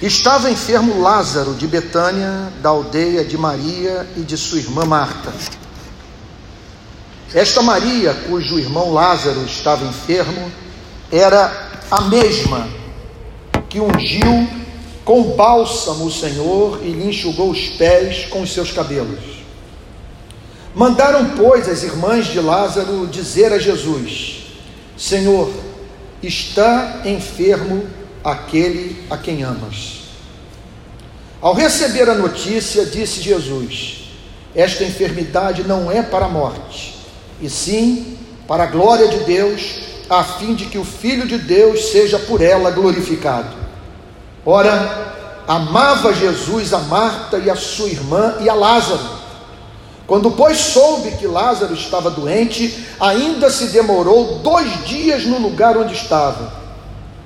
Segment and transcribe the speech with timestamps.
[0.00, 5.32] Estava enfermo Lázaro de Betânia, da aldeia de Maria e de sua irmã Marta.
[7.32, 10.52] Esta Maria, cujo irmão Lázaro estava enfermo,
[11.10, 12.68] era a mesma
[13.70, 14.46] que ungiu
[15.02, 19.20] com bálsamo o Senhor e lhe enxugou os pés com os seus cabelos.
[20.74, 24.44] Mandaram, pois, as irmãs de Lázaro dizer a Jesus:
[24.94, 25.50] Senhor,
[26.22, 27.95] está enfermo
[28.26, 30.00] aquele a quem amas.
[31.40, 34.10] Ao receber a notícia, disse Jesus:
[34.52, 36.98] Esta enfermidade não é para a morte,
[37.40, 38.18] e sim
[38.48, 39.78] para a glória de Deus,
[40.10, 43.54] a fim de que o Filho de Deus seja por ela glorificado.
[44.44, 49.16] Ora, amava Jesus a Marta e a sua irmã e a Lázaro.
[50.04, 55.94] Quando, pois, soube que Lázaro estava doente, ainda se demorou dois dias no lugar onde
[55.94, 56.65] estava.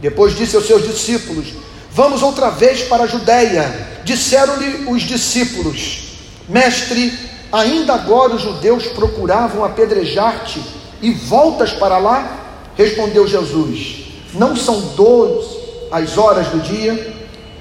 [0.01, 1.49] Depois disse aos seus discípulos:
[1.93, 3.89] Vamos outra vez para a Judéia.
[4.05, 6.17] Disseram-lhe os discípulos:
[6.49, 7.13] Mestre,
[7.53, 10.63] ainda agora os judeus procuravam apedrejar-te
[11.03, 12.39] e voltas para lá?
[12.77, 15.59] Respondeu Jesus: Não são doze
[15.91, 17.19] as horas do dia?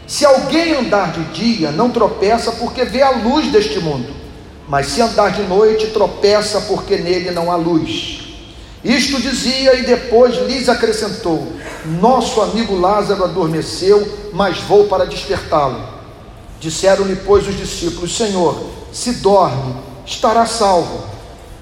[0.08, 4.12] Se alguém andar de dia, não tropeça porque vê a luz deste mundo,
[4.68, 8.29] mas se andar de noite, tropeça porque nele não há luz.
[8.84, 11.52] Isto dizia e depois lhes acrescentou:
[12.00, 15.84] Nosso amigo Lázaro adormeceu, mas vou para despertá-lo.
[16.60, 18.58] Disseram-lhe, pois, os discípulos: Senhor,
[18.92, 21.04] se dorme, estará salvo.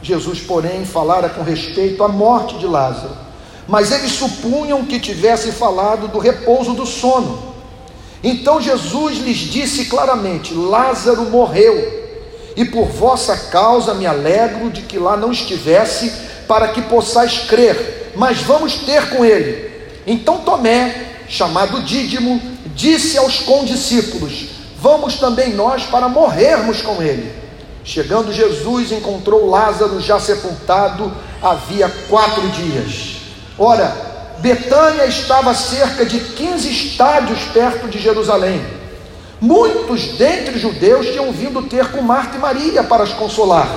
[0.02, 3.18] Jesus, porém, falara com respeito à morte de Lázaro,
[3.68, 7.56] mas eles supunham que tivesse falado do repouso do sono.
[8.24, 11.76] Então Jesus lhes disse claramente: Lázaro morreu,
[12.56, 18.12] e por vossa causa me alegro de que lá não estivesse para que possais crer,
[18.16, 19.72] mas vamos ter com ele.
[20.06, 24.48] Então Tomé, chamado Dídimo, disse aos condiscípulos:
[24.80, 27.32] Vamos também nós para morrermos com ele.
[27.84, 33.18] Chegando Jesus, encontrou Lázaro já sepultado havia quatro dias.
[33.58, 33.96] Ora,
[34.40, 38.62] Betânia estava cerca de 15 estádios perto de Jerusalém.
[39.40, 43.70] Muitos dentre os judeus tinham vindo ter com Marta e Maria para as consolar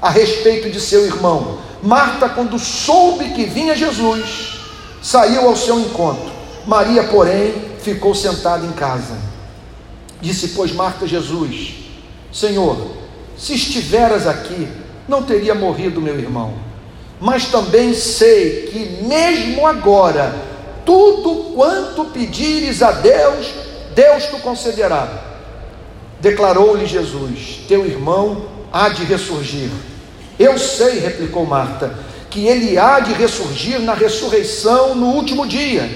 [0.00, 1.58] a respeito de seu irmão.
[1.82, 4.60] Marta, quando soube que vinha Jesus,
[5.02, 6.30] saiu ao seu encontro.
[6.64, 9.16] Maria, porém, ficou sentada em casa.
[10.20, 11.74] Disse, pois, Marta Jesus:
[12.32, 12.92] Senhor,
[13.36, 14.68] se estiveras aqui,
[15.08, 16.54] não teria morrido meu irmão.
[17.20, 20.34] Mas também sei que, mesmo agora,
[20.86, 23.52] tudo quanto pedires a Deus,
[23.94, 25.08] Deus te concederá.
[26.20, 29.70] Declarou-lhe Jesus: Teu irmão há de ressurgir.
[30.38, 31.94] Eu sei, replicou Marta,
[32.30, 35.88] que ele há de ressurgir na ressurreição no último dia.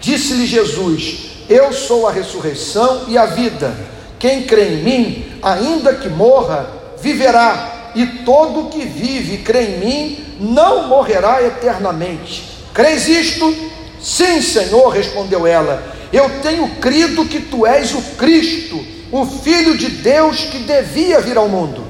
[0.00, 3.74] Disse-lhe Jesus: Eu sou a ressurreição e a vida.
[4.18, 6.68] Quem crê em mim, ainda que morra,
[7.00, 12.48] viverá, e todo que vive e crê em mim não morrerá eternamente.
[12.72, 13.54] Crês isto?
[14.00, 15.82] Sim, Senhor, respondeu ela.
[16.12, 21.36] Eu tenho crido que tu és o Cristo, o Filho de Deus que devia vir
[21.36, 21.89] ao mundo.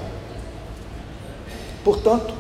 [1.85, 2.35] Portanto,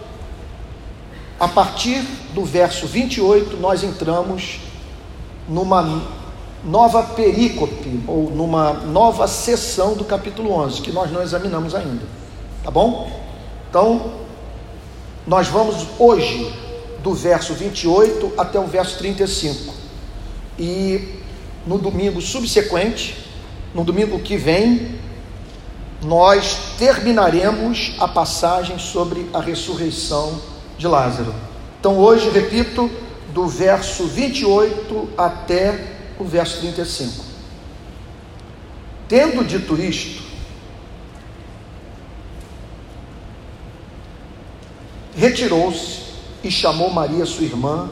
[1.38, 2.02] a partir
[2.34, 4.60] do verso 28, nós entramos
[5.48, 6.02] numa
[6.64, 12.02] nova perícope, ou numa nova sessão do capítulo 11, que nós não examinamos ainda.
[12.62, 13.10] Tá bom?
[13.68, 14.20] Então,
[15.26, 16.52] nós vamos hoje
[17.02, 19.72] do verso 28 até o verso 35.
[20.58, 21.20] E
[21.66, 23.16] no domingo subsequente,
[23.74, 24.98] no domingo que vem,
[26.02, 30.40] nós terminaremos a passagem sobre a ressurreição
[30.78, 31.34] de Lázaro.
[31.78, 32.90] Então, hoje, repito,
[33.32, 37.24] do verso 28 até o verso 35.
[39.08, 40.22] Tendo dito isto,
[45.16, 46.00] retirou-se
[46.42, 47.90] e chamou Maria, sua irmã,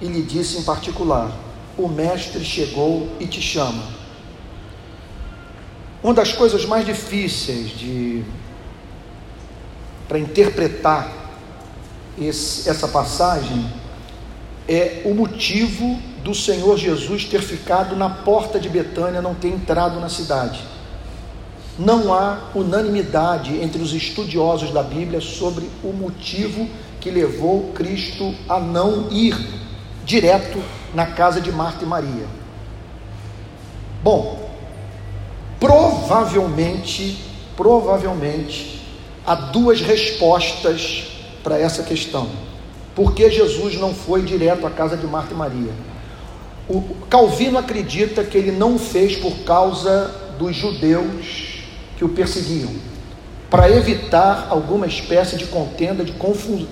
[0.00, 1.30] e lhe disse em particular:
[1.78, 4.01] O mestre chegou e te chama.
[6.02, 8.24] Uma das coisas mais difíceis de
[10.08, 11.10] para interpretar
[12.20, 13.64] esse, essa passagem
[14.68, 20.00] é o motivo do Senhor Jesus ter ficado na porta de Betânia, não ter entrado
[20.00, 20.60] na cidade.
[21.78, 26.68] Não há unanimidade entre os estudiosos da Bíblia sobre o motivo
[27.00, 29.34] que levou Cristo a não ir
[30.04, 30.62] direto
[30.94, 32.26] na casa de Marta e Maria.
[34.02, 34.41] Bom,
[35.62, 37.22] Provavelmente,
[37.56, 38.82] provavelmente,
[39.24, 41.04] há duas respostas
[41.40, 42.28] para essa questão.
[42.96, 45.72] Por que Jesus não foi direto à casa de Marta e Maria?
[46.68, 51.62] O Calvino acredita que ele não fez por causa dos judeus
[51.96, 52.72] que o perseguiam,
[53.48, 56.12] para evitar alguma espécie de contenda, de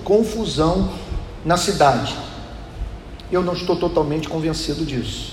[0.03, 0.91] confusão
[1.45, 2.13] na cidade.
[3.31, 5.30] Eu não estou totalmente convencido disso.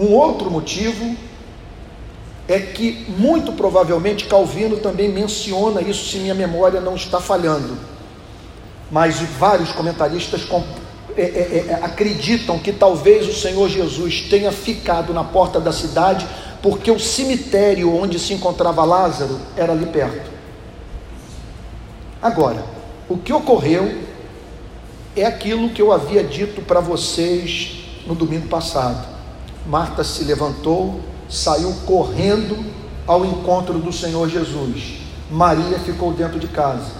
[0.00, 1.14] Um outro motivo
[2.48, 7.76] é que, muito provavelmente, Calvino também menciona isso, se minha memória não está falhando.
[8.90, 10.48] Mas vários comentaristas
[11.14, 16.26] é, é, é, acreditam que talvez o Senhor Jesus tenha ficado na porta da cidade
[16.62, 20.30] porque o cemitério onde se encontrava Lázaro era ali perto.
[22.22, 22.64] Agora,
[23.06, 23.98] o que ocorreu
[25.14, 29.19] é aquilo que eu havia dito para vocês no domingo passado.
[29.66, 32.58] Marta se levantou, saiu correndo
[33.06, 35.00] ao encontro do Senhor Jesus.
[35.30, 36.92] Maria ficou dentro de casa,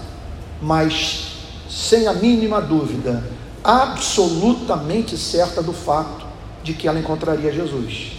[0.61, 1.31] mas
[1.69, 3.23] sem a mínima dúvida,
[3.63, 6.25] absolutamente certa do fato
[6.63, 8.13] de que ela encontraria Jesus.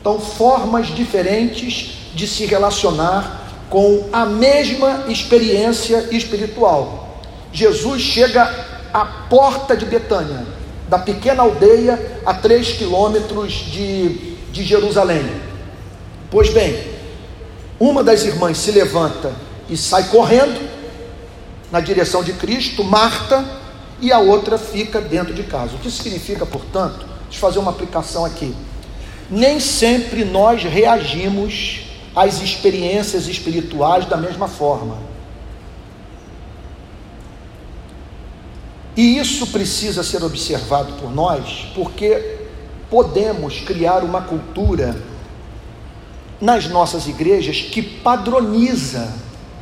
[0.00, 7.20] Então, formas diferentes de se relacionar com a mesma experiência espiritual.
[7.52, 10.46] Jesus chega à porta de Betânia,
[10.88, 15.24] da pequena aldeia a três quilômetros de, de Jerusalém.
[16.28, 16.76] Pois bem,
[17.78, 19.32] uma das irmãs se levanta
[19.70, 20.68] e sai correndo
[21.70, 23.44] na direção de Cristo, Marta,
[24.00, 25.76] e a outra fica dentro de casa.
[25.76, 28.52] O que significa, portanto, deixa eu fazer uma aplicação aqui.
[29.30, 31.82] Nem sempre nós reagimos
[32.14, 34.98] às experiências espirituais da mesma forma.
[38.96, 42.38] E isso precisa ser observado por nós, porque
[42.88, 44.96] podemos criar uma cultura
[46.40, 49.12] nas nossas igrejas que padroniza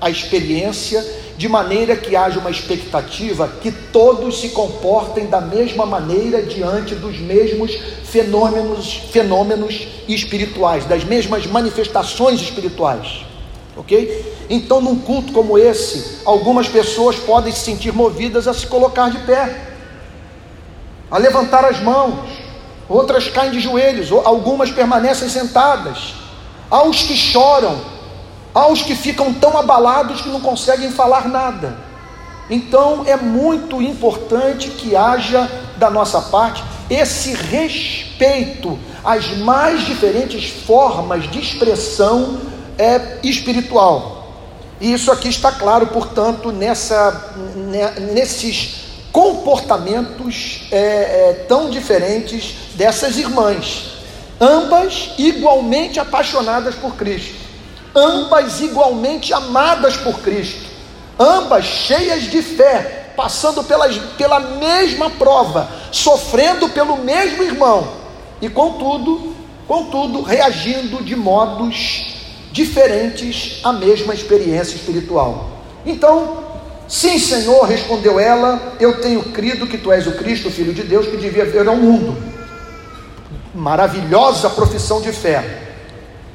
[0.00, 1.04] a experiência
[1.36, 7.18] de maneira que haja uma expectativa que todos se comportem da mesma maneira diante dos
[7.18, 7.72] mesmos
[8.04, 13.24] fenômenos, fenômenos espirituais, das mesmas manifestações espirituais.
[13.76, 14.46] OK?
[14.48, 19.18] Então, num culto como esse, algumas pessoas podem se sentir movidas a se colocar de
[19.18, 19.72] pé,
[21.10, 22.28] a levantar as mãos,
[22.88, 26.14] outras caem de joelhos, algumas permanecem sentadas.
[26.70, 27.80] Há os que choram,
[28.54, 31.76] aos que ficam tão abalados que não conseguem falar nada.
[32.48, 41.28] Então é muito importante que haja da nossa parte esse respeito às mais diferentes formas
[41.30, 42.38] de expressão
[42.78, 44.14] é, espiritual.
[44.80, 47.34] E isso aqui está claro, portanto, nessa,
[48.12, 53.92] nesses comportamentos é, é, tão diferentes dessas irmãs,
[54.40, 57.44] ambas igualmente apaixonadas por Cristo.
[57.94, 60.68] Ambas igualmente amadas por Cristo,
[61.16, 67.88] ambas cheias de fé, passando pelas, pela mesma prova, sofrendo pelo mesmo irmão,
[68.42, 69.32] e contudo,
[69.68, 72.13] contudo, reagindo de modos
[72.54, 75.58] diferentes à mesma experiência espiritual.
[75.84, 76.44] Então,
[76.86, 81.08] sim, Senhor, respondeu ela, eu tenho crido que tu és o Cristo, Filho de Deus,
[81.08, 82.16] que devia vir ao mundo.
[83.52, 85.62] Maravilhosa profissão de fé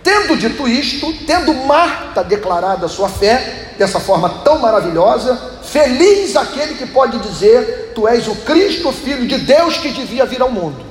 [0.04, 6.76] Tendo dito isto, tendo Marta declarado a sua fé dessa forma tão maravilhosa, feliz aquele
[6.76, 10.89] que pode dizer: Tu és o Cristo, filho de Deus que devia vir ao mundo.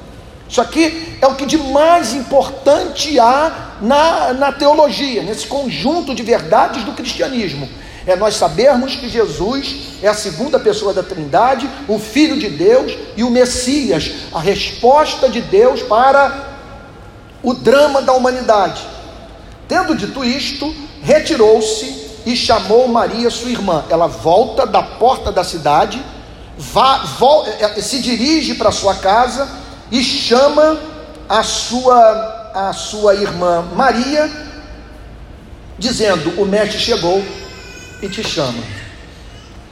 [0.49, 6.23] Isso aqui é o que de mais importante há na, na teologia, nesse conjunto de
[6.23, 7.69] verdades do cristianismo.
[8.07, 12.97] É nós sabermos que Jesus é a segunda pessoa da Trindade, o Filho de Deus
[13.15, 16.57] e o Messias, a resposta de Deus para
[17.43, 18.83] o drama da humanidade.
[19.69, 23.85] Tendo dito isto, retirou-se e chamou Maria, sua irmã.
[23.91, 26.03] Ela volta da porta da cidade,
[26.57, 27.05] vá,
[27.61, 30.79] é, é, se dirige para sua casa e chama
[31.29, 34.31] a sua, a sua irmã Maria,
[35.79, 37.25] dizendo: O mestre chegou
[38.03, 38.63] e te chama.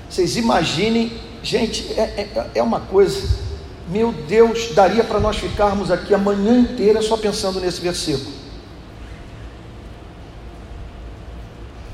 [0.08, 2.02] Vocês imaginem, gente, é,
[2.35, 3.28] é, é uma coisa,
[3.88, 8.35] meu Deus, daria para nós ficarmos aqui a manhã inteira só pensando nesse versículo.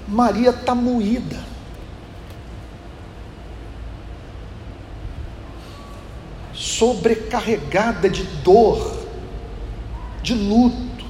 [0.07, 1.52] Maria está moída.
[6.63, 9.05] Sobrecarregada de dor,
[10.23, 11.05] de luto,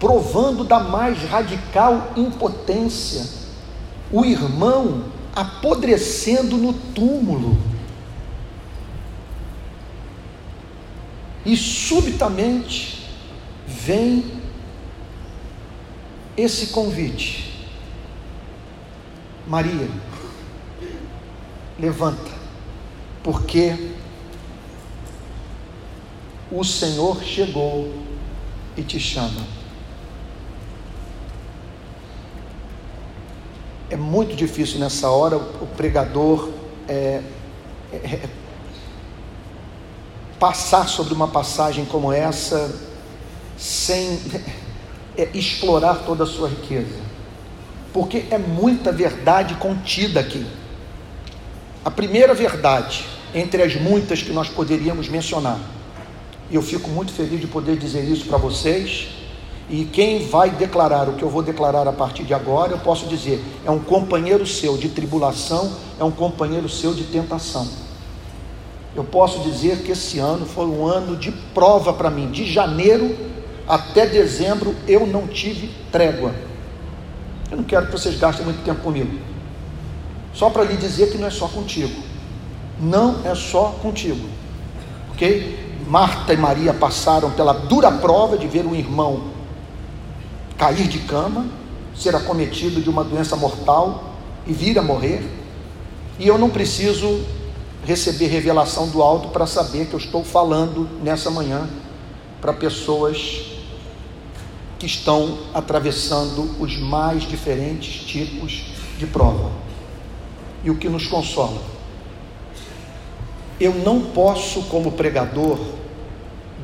[0.00, 3.26] provando da mais radical impotência.
[4.10, 7.58] O irmão apodrecendo no túmulo.
[11.44, 13.06] E subitamente
[13.66, 14.24] vem
[16.34, 17.46] esse convite
[19.46, 19.88] Maria,
[21.78, 22.32] levanta,
[23.22, 23.94] porque
[26.50, 27.92] o Senhor chegou
[28.76, 29.42] e te chama.
[33.90, 36.50] É muito difícil nessa hora o pregador
[36.88, 37.22] é,
[37.92, 38.28] é, é,
[40.38, 42.74] passar sobre uma passagem como essa
[43.56, 44.20] sem
[45.16, 47.00] é, explorar toda a sua riqueza,
[47.92, 50.46] porque é muita verdade contida aqui.
[51.84, 55.60] A primeira verdade, entre as muitas que nós poderíamos mencionar,
[56.50, 59.08] e eu fico muito feliz de poder dizer isso para vocês.
[59.68, 63.06] E quem vai declarar o que eu vou declarar a partir de agora, eu posso
[63.06, 67.66] dizer: é um companheiro seu de tribulação, é um companheiro seu de tentação.
[68.94, 72.30] Eu posso dizer que esse ano foi um ano de prova para mim.
[72.30, 73.14] De janeiro
[73.68, 76.32] até dezembro eu não tive trégua.
[77.50, 79.18] Eu não quero que vocês gastem muito tempo comigo.
[80.32, 82.02] Só para lhe dizer que não é só contigo.
[82.80, 84.28] Não é só contigo.
[85.10, 85.65] Ok?
[85.86, 89.36] Marta e Maria passaram pela dura prova de ver um irmão
[90.58, 91.46] cair de cama,
[91.94, 94.14] ser acometido de uma doença mortal
[94.46, 95.22] e vir a morrer.
[96.18, 97.20] E eu não preciso
[97.84, 101.68] receber revelação do alto para saber que eu estou falando nessa manhã
[102.40, 103.42] para pessoas
[104.78, 109.52] que estão atravessando os mais diferentes tipos de prova.
[110.64, 111.75] E o que nos consola
[113.58, 115.58] eu não posso, como pregador,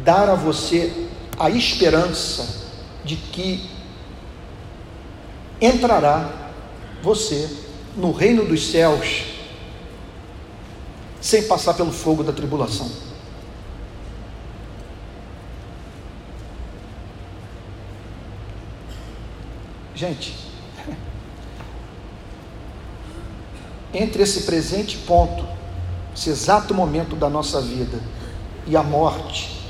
[0.04, 1.08] dar a você
[1.38, 2.70] a esperança
[3.04, 3.68] de que
[5.60, 6.50] entrará
[7.02, 7.48] você
[7.96, 9.24] no reino dos céus
[11.20, 12.90] sem passar pelo fogo da tribulação.
[19.94, 20.34] Gente,
[23.94, 25.61] entre esse presente ponto
[26.14, 27.98] esse exato momento da nossa vida
[28.66, 29.60] e a morte,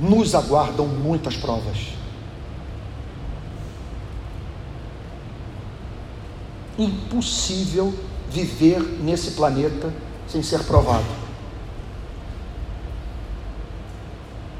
[0.00, 1.94] nos aguardam muitas provas.
[6.78, 7.94] Impossível
[8.30, 9.92] viver nesse planeta
[10.28, 11.06] sem ser provado.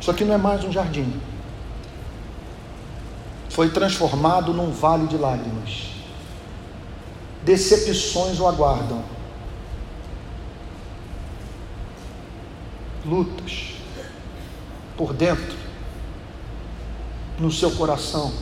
[0.00, 1.20] Isso aqui não é mais um jardim.
[3.50, 5.96] Foi transformado num vale de lágrimas
[7.47, 9.05] decepções o aguardam.
[13.05, 13.75] Lutas
[14.97, 15.57] por dentro,
[17.38, 18.33] no seu coração,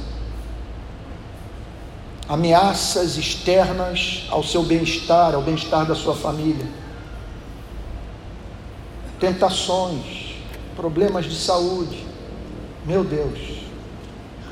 [2.26, 6.66] ameaças externas ao seu bem-estar, ao bem-estar da sua família,
[9.20, 10.36] tentações,
[10.74, 12.06] problemas de saúde.
[12.86, 13.64] Meu Deus,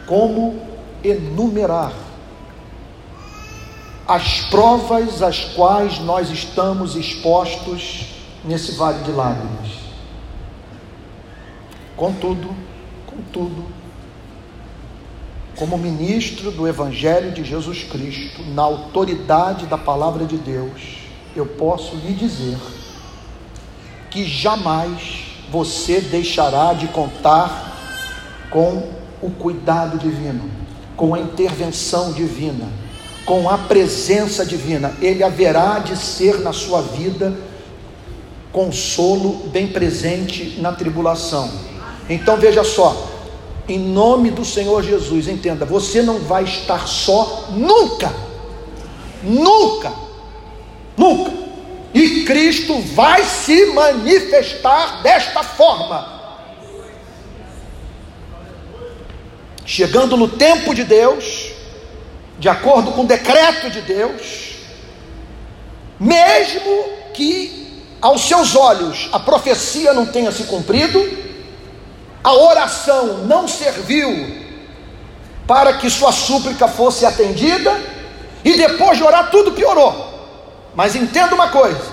[0.06, 0.60] como
[1.02, 2.01] enumerar
[4.12, 8.08] as provas às quais nós estamos expostos
[8.44, 9.68] nesse vale de lágrimas.
[11.96, 12.54] Contudo,
[13.06, 13.64] contudo,
[15.56, 20.98] como ministro do Evangelho de Jesus Cristo, na autoridade da palavra de Deus,
[21.34, 22.58] eu posso lhe dizer
[24.10, 27.78] que jamais você deixará de contar
[28.50, 28.92] com
[29.22, 30.50] o cuidado divino,
[30.98, 32.81] com a intervenção divina
[33.24, 37.36] com a presença divina, ele haverá de ser na sua vida
[38.52, 41.50] consolo bem presente na tribulação.
[42.08, 43.08] Então veja só,
[43.68, 48.12] em nome do Senhor Jesus, entenda, você não vai estar só nunca,
[49.22, 49.92] nunca,
[50.96, 51.32] nunca.
[51.94, 56.20] E Cristo vai se manifestar desta forma.
[59.64, 61.31] Chegando no tempo de Deus,
[62.42, 64.56] de acordo com o decreto de Deus,
[66.00, 71.08] mesmo que aos seus olhos a profecia não tenha se cumprido,
[72.24, 74.42] a oração não serviu
[75.46, 77.80] para que sua súplica fosse atendida,
[78.44, 79.94] e depois de orar tudo piorou.
[80.74, 81.92] Mas entenda uma coisa: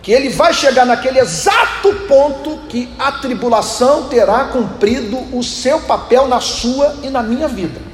[0.00, 6.28] que ele vai chegar naquele exato ponto que a tribulação terá cumprido o seu papel
[6.28, 7.89] na sua e na minha vida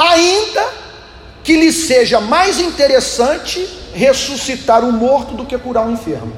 [0.00, 0.66] ainda
[1.44, 6.32] que lhe seja mais interessante ressuscitar um morto do que curar um enfermo.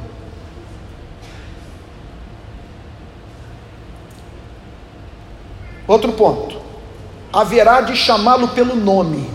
[5.87, 6.61] Outro ponto:
[7.33, 9.31] haverá de chamá-lo pelo nome.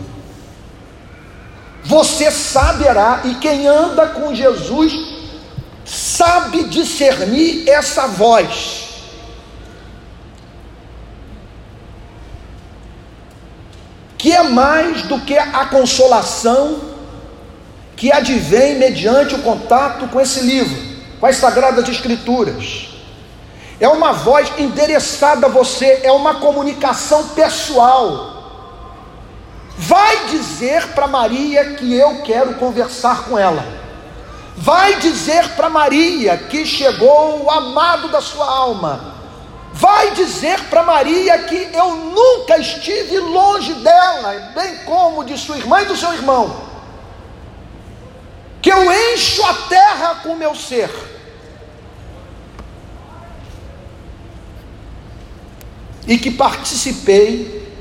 [1.83, 4.93] Você saberá, e quem anda com Jesus
[5.85, 8.86] sabe discernir essa voz.
[14.17, 16.79] Que é mais do que a consolação
[17.95, 20.97] que advém mediante o contato com esse livro.
[21.19, 22.89] com as Sagradas Escrituras.
[23.79, 28.37] É uma voz endereçada a você, é uma comunicação pessoal.
[29.77, 33.63] Vai dizer para Maria que eu quero conversar com ela.
[34.55, 39.16] Vai dizer para Maria que chegou o amado da sua alma.
[39.79, 45.83] Vai dizer para Maria que eu nunca estive longe dela, bem como de sua irmã
[45.83, 46.67] e do seu irmão.
[48.59, 50.89] Que eu encho a terra com o meu ser.
[56.07, 57.71] E que participei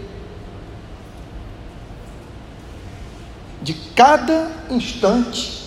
[3.63, 5.65] de cada instante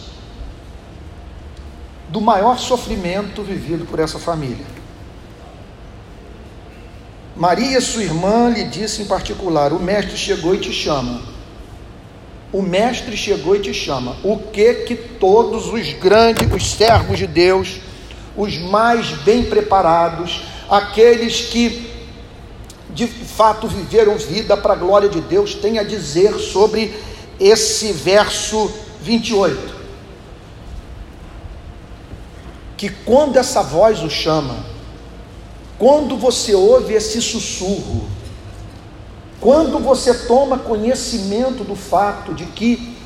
[2.09, 4.78] do maior sofrimento vivido por essa família.
[7.39, 11.21] Maria, sua irmã, lhe disse em particular: O mestre chegou e te chama.
[12.51, 14.17] O mestre chegou e te chama.
[14.23, 17.79] O que que todos os grandes, os servos de Deus,
[18.35, 21.89] os mais bem preparados, aqueles que
[22.93, 26.93] de fato viveram vida para a glória de Deus, têm a dizer sobre
[27.39, 28.69] esse verso
[29.01, 29.79] 28?
[32.79, 34.55] que quando essa voz o chama,
[35.79, 38.03] quando você ouve esse sussurro,
[39.39, 42.97] quando você toma conhecimento do fato de que,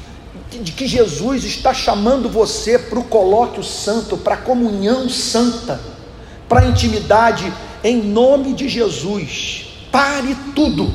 [0.49, 5.79] de que Jesus está chamando você para o colóquio santo, para a comunhão santa,
[6.49, 7.53] para a intimidade,
[7.83, 10.91] em nome de Jesus, pare tudo,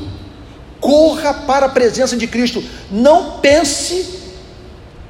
[0.81, 4.19] corra para a presença de Cristo, não pense,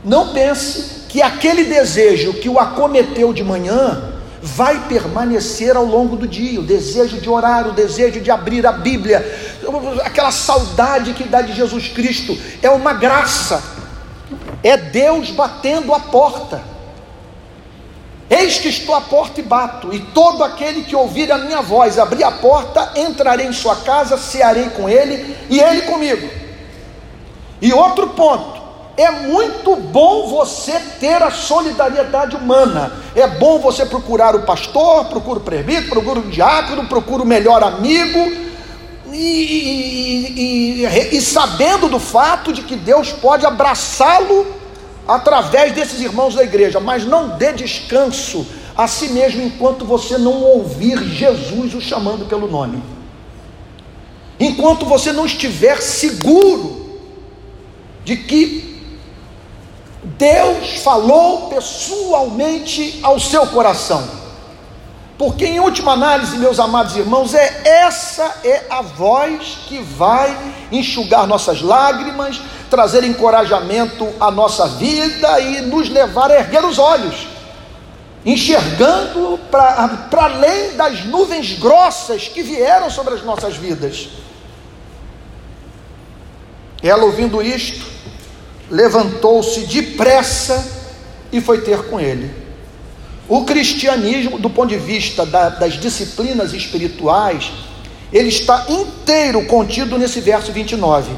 [0.05, 6.27] não pense que aquele desejo que o acometeu de manhã vai permanecer ao longo do
[6.27, 9.23] dia, o desejo de orar, o desejo de abrir a Bíblia,
[10.03, 13.61] aquela saudade que dá de Jesus Cristo, é uma graça,
[14.63, 16.61] é Deus batendo a porta.
[18.29, 21.97] Eis que estou à porta e bato, e todo aquele que ouvir a minha voz,
[21.97, 26.29] abrir a porta, entrarei em sua casa, cearei com ele e ele comigo.
[27.59, 28.58] E outro ponto,
[28.99, 32.91] é muito bom você ter a solidariedade humana.
[33.15, 37.63] É bom você procurar o pastor, procura o presbítero, procura o diácono, procura o melhor
[37.63, 38.19] amigo.
[39.13, 44.45] E, e, e, e sabendo do fato de que Deus pode abraçá-lo
[45.07, 50.43] através desses irmãos da igreja, mas não dê descanso a si mesmo enquanto você não
[50.43, 52.83] ouvir Jesus o chamando pelo nome.
[54.37, 56.99] Enquanto você não estiver seguro
[58.03, 58.68] de que
[60.03, 64.19] Deus falou pessoalmente ao seu coração.
[65.17, 70.33] Porque em última análise, meus amados irmãos, é essa é a voz que vai
[70.71, 77.27] enxugar nossas lágrimas, trazer encorajamento à nossa vida e nos levar a erguer os olhos,
[78.25, 84.07] enxergando para além das nuvens grossas que vieram sobre as nossas vidas.
[86.81, 87.85] Ela ouvindo isto,
[88.69, 90.65] levantou-se depressa
[91.31, 92.31] e foi ter com ele.
[93.27, 97.51] O cristianismo, do ponto de vista da, das disciplinas espirituais,
[98.11, 101.11] ele está inteiro contido nesse verso 29.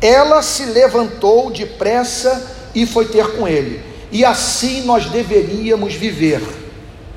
[0.00, 3.82] Ela se levantou depressa e foi ter com ele.
[4.12, 6.42] E assim nós deveríamos viver.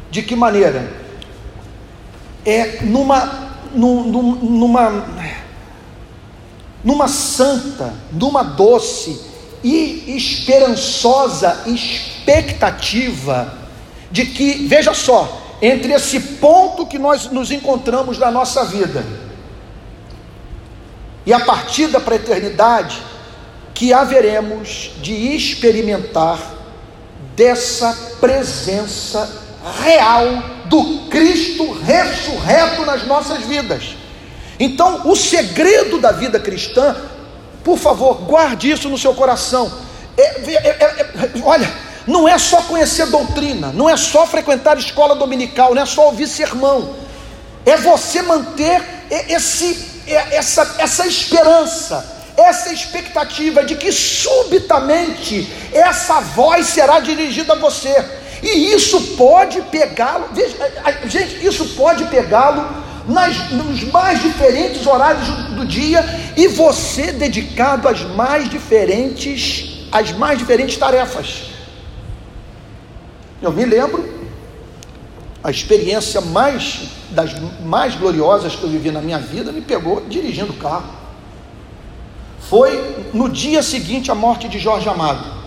[0.09, 0.91] De que maneira?
[2.45, 5.05] É numa, numa,
[6.83, 9.30] numa santa, numa doce
[9.63, 13.57] e esperançosa expectativa
[14.11, 19.05] de que, veja só, entre esse ponto que nós nos encontramos na nossa vida
[21.25, 23.01] e a partida para a eternidade,
[23.73, 26.39] que haveremos de experimentar
[27.35, 29.41] dessa presença
[29.83, 30.25] real
[30.65, 33.95] do Cristo ressurreto nas nossas vidas.
[34.59, 36.95] Então, o segredo da vida cristã
[37.63, 39.71] por favor, guarde isso no seu coração.
[40.17, 41.71] É, é, é, é, olha,
[42.07, 46.27] não é só conhecer doutrina, não é só frequentar escola dominical, não é só ouvir
[46.27, 46.95] sermão.
[47.65, 48.81] É você manter
[49.29, 52.03] esse, essa, essa esperança,
[52.35, 58.03] essa expectativa de que subitamente essa voz será dirigida a você.
[58.41, 60.27] E isso pode pegá-lo,
[61.05, 62.67] gente, isso pode pegá-lo
[63.07, 66.03] nas, nos mais diferentes horários do dia
[66.35, 71.51] e você dedicado às mais diferentes, às mais diferentes tarefas.
[73.41, 74.21] Eu me lembro
[75.43, 80.53] a experiência mais das mais gloriosas que eu vivi na minha vida me pegou dirigindo
[80.53, 81.01] o carro.
[82.39, 85.41] Foi no dia seguinte à morte de Jorge Amado.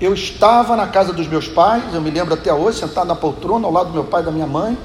[0.00, 3.66] Eu estava na casa dos meus pais, eu me lembro até hoje, sentado na poltrona
[3.66, 4.76] ao lado do meu pai e da minha mãe,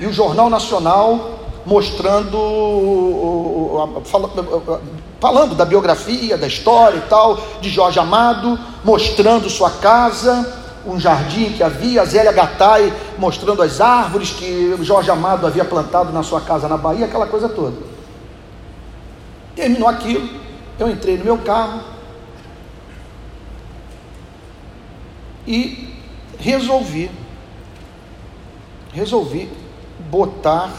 [0.00, 2.36] e o Jornal Nacional mostrando,
[5.20, 10.56] falando da biografia, da história e tal, de Jorge Amado, mostrando sua casa,
[10.86, 16.22] um jardim que havia, Zélia Gattai mostrando as árvores que Jorge Amado havia plantado na
[16.22, 17.76] sua casa na Bahia, aquela coisa toda.
[19.54, 20.26] Terminou aquilo,
[20.78, 21.82] eu entrei no meu carro
[25.46, 25.92] e
[26.38, 27.10] resolvi,
[28.94, 29.50] resolvi
[30.10, 30.72] botar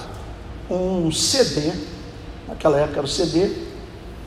[0.69, 1.73] um CD,
[2.47, 3.51] naquela época era o CD,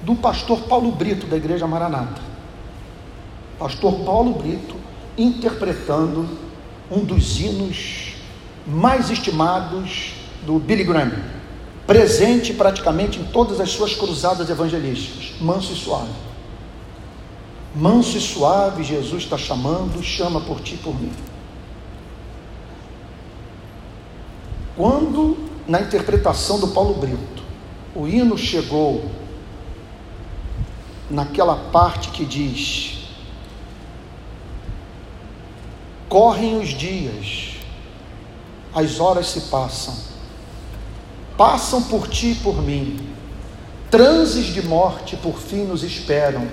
[0.03, 2.21] do pastor Paulo Brito, da Igreja Maranata.
[3.59, 4.75] Pastor Paulo Brito
[5.17, 6.29] interpretando
[6.91, 8.15] um dos hinos
[8.67, 11.13] mais estimados do Billy Graham,
[11.87, 16.11] presente praticamente em todas as suas cruzadas evangelísticas, manso e suave.
[17.75, 21.13] Manso e suave, Jesus está chamando, chama por ti e por mim.
[24.83, 27.45] Quando, na interpretação do Paulo Brito,
[27.95, 29.09] o hino chegou
[31.09, 33.07] naquela parte que diz:
[36.09, 37.59] Correm os dias,
[38.75, 39.95] as horas se passam,
[41.37, 43.09] passam por ti e por mim,
[43.89, 46.49] transes de morte por fim nos esperam,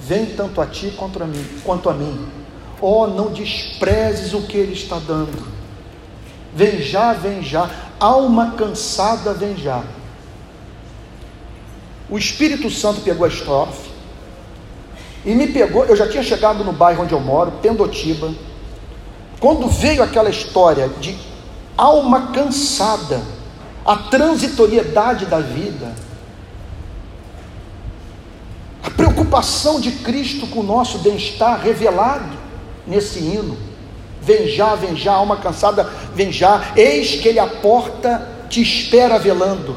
[0.00, 1.46] vem tanto a ti quanto a mim.
[1.62, 2.26] Quanto a mim.
[2.80, 5.61] Oh, não desprezes o que ele está dando
[6.54, 7.70] Vem já, vem já.
[7.98, 9.82] Alma cansada, vem já.
[12.10, 13.90] O Espírito Santo pegou a estrofe
[15.24, 15.84] e me pegou.
[15.86, 18.32] Eu já tinha chegado no bairro onde eu moro, Pendotiba.
[19.40, 21.16] Quando veio aquela história de
[21.76, 23.22] alma cansada,
[23.84, 25.92] a transitoriedade da vida,
[28.84, 32.36] a preocupação de Cristo com o nosso bem-estar revelado
[32.86, 33.71] nesse hino
[34.22, 36.72] Vem já, vem já, alma cansada, vem já.
[36.76, 39.76] Eis que ele a porta te espera velando.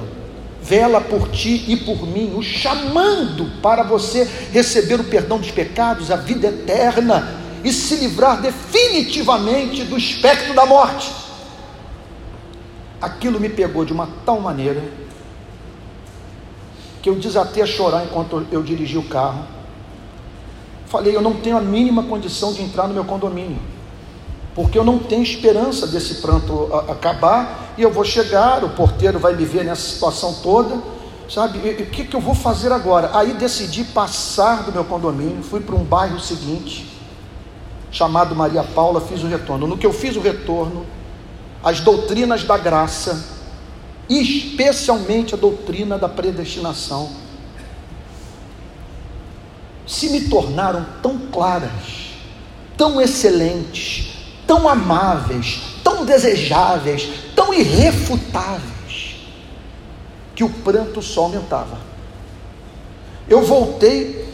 [0.62, 6.12] Vela por ti e por mim, o chamando para você receber o perdão dos pecados,
[6.12, 11.12] a vida eterna e se livrar definitivamente do espectro da morte.
[13.01, 14.84] Aquilo me pegou de uma tal maneira
[17.01, 19.43] que eu desatei a chorar enquanto eu dirigi o carro.
[20.88, 23.74] Falei, eu não tenho a mínima condição de entrar no meu condomínio
[24.56, 29.36] porque eu não tenho esperança desse pranto acabar e eu vou chegar, o porteiro vai
[29.36, 30.82] me ver nessa situação toda,
[31.30, 31.60] sabe?
[31.60, 33.12] o que, que eu vou fazer agora?
[33.13, 36.88] Aí decidi passar do meu condomínio, fui para um bairro seguinte,
[37.91, 39.68] chamado Maria Paula, fiz o retorno.
[39.68, 40.86] No que eu fiz o retorno,
[41.62, 43.26] as doutrinas da graça,
[44.10, 47.10] especialmente a doutrina da predestinação,
[49.86, 52.13] se me tornaram tão claras,
[52.78, 54.14] tão excelentes,
[54.45, 59.17] tão amáveis, tão desejáveis, tão irrefutáveis,
[60.36, 61.77] que o pranto só aumentava.
[63.27, 64.25] Eu voltei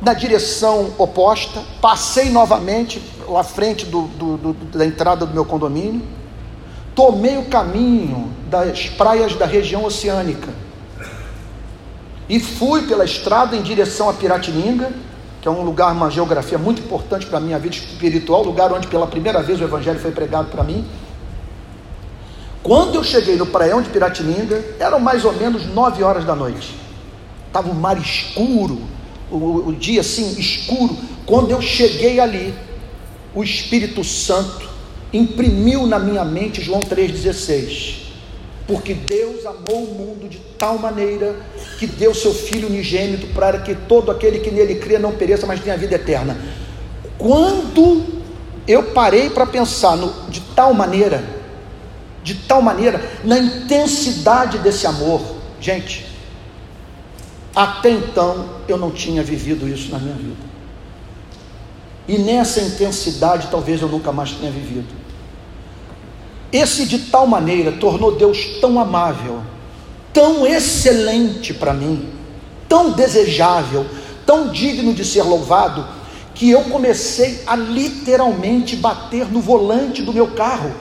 [0.00, 6.02] na direção oposta, passei novamente lá frente do, do, do, da entrada do meu condomínio,
[6.94, 10.48] tomei o caminho das praias da região oceânica
[12.28, 14.92] e fui pela estrada em direção a Piratininga
[15.46, 18.88] que é um lugar, uma geografia muito importante para a minha vida espiritual, lugar onde
[18.88, 20.84] pela primeira vez o Evangelho foi pregado para mim.
[22.64, 26.74] Quando eu cheguei no praião de Piratininga, eram mais ou menos nove horas da noite.
[27.46, 28.82] Estava o mar escuro,
[29.30, 30.98] o, o dia assim escuro.
[31.24, 32.52] Quando eu cheguei ali,
[33.32, 34.68] o Espírito Santo
[35.12, 38.05] imprimiu na minha mente João 3,16
[38.66, 41.36] porque Deus amou o mundo de tal maneira
[41.78, 45.60] que deu seu Filho unigênito para que todo aquele que nele crê não pereça, mas
[45.60, 46.36] tenha vida eterna.
[47.16, 48.04] Quando
[48.66, 51.22] eu parei para pensar no, de tal maneira,
[52.24, 55.22] de tal maneira, na intensidade desse amor,
[55.60, 56.04] gente,
[57.54, 60.44] até então eu não tinha vivido isso na minha vida.
[62.08, 65.05] E nessa intensidade talvez eu nunca mais tenha vivido.
[66.52, 69.42] Esse de tal maneira tornou Deus tão amável,
[70.12, 72.08] tão excelente para mim,
[72.68, 73.86] tão desejável,
[74.24, 75.86] tão digno de ser louvado,
[76.34, 80.72] que eu comecei a literalmente bater no volante do meu carro.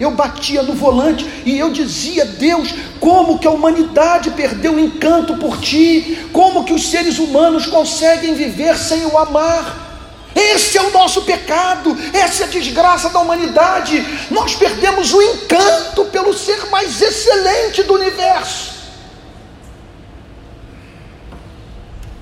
[0.00, 5.36] Eu batia no volante e eu dizia: Deus, como que a humanidade perdeu o encanto
[5.36, 6.26] por ti?
[6.32, 9.91] Como que os seres humanos conseguem viver sem o amar?
[10.34, 14.04] Esse é o nosso pecado, essa é a desgraça da humanidade.
[14.30, 18.72] Nós perdemos o encanto pelo ser mais excelente do universo.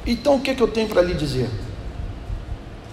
[0.07, 1.49] Então o que, é que eu tenho para lhe dizer?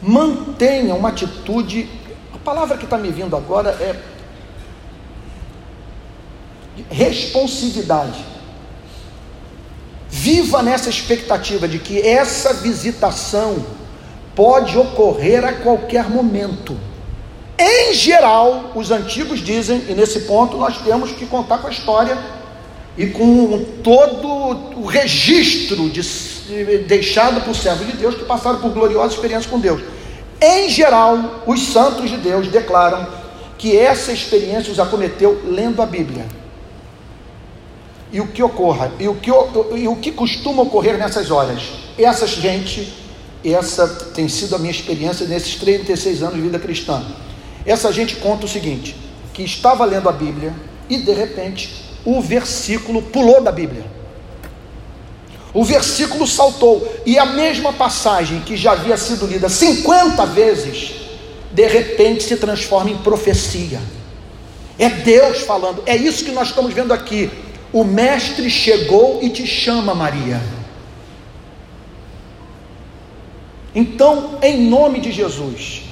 [0.01, 1.89] mantenha uma atitude.
[2.33, 3.99] A palavra que está me vindo agora é
[6.89, 8.23] responsividade.
[10.09, 13.65] Viva nessa expectativa de que essa visitação
[14.37, 16.77] pode ocorrer a qualquer momento.
[17.57, 22.15] Em geral, os antigos dizem, e nesse ponto nós temos que contar com a história
[22.95, 24.27] e com todo
[24.77, 26.03] o registro de,
[26.87, 29.81] deixado por servos de Deus que passaram por gloriosas experiências com Deus.
[30.39, 33.07] Em geral, os santos de Deus declaram
[33.57, 36.27] que essa experiência os acometeu lendo a Bíblia.
[38.11, 39.31] E o que ocorra, e o que,
[39.75, 41.63] e o que costuma ocorrer nessas horas?
[41.97, 43.06] Essa gente,
[43.43, 47.03] essa tem sido a minha experiência nesses 36 anos de vida cristã.
[47.65, 48.95] Essa gente conta o seguinte:
[49.33, 50.53] que estava lendo a Bíblia
[50.89, 51.69] e de repente
[52.03, 53.85] o versículo pulou da Bíblia.
[55.53, 60.91] O versículo saltou, e a mesma passagem que já havia sido lida 50 vezes,
[61.51, 63.79] de repente se transforma em profecia.
[64.77, 67.31] É Deus falando, é isso que nós estamos vendo aqui.
[67.73, 70.39] O Mestre chegou e te chama, Maria.
[73.79, 75.83] Então, em nome de Jesus,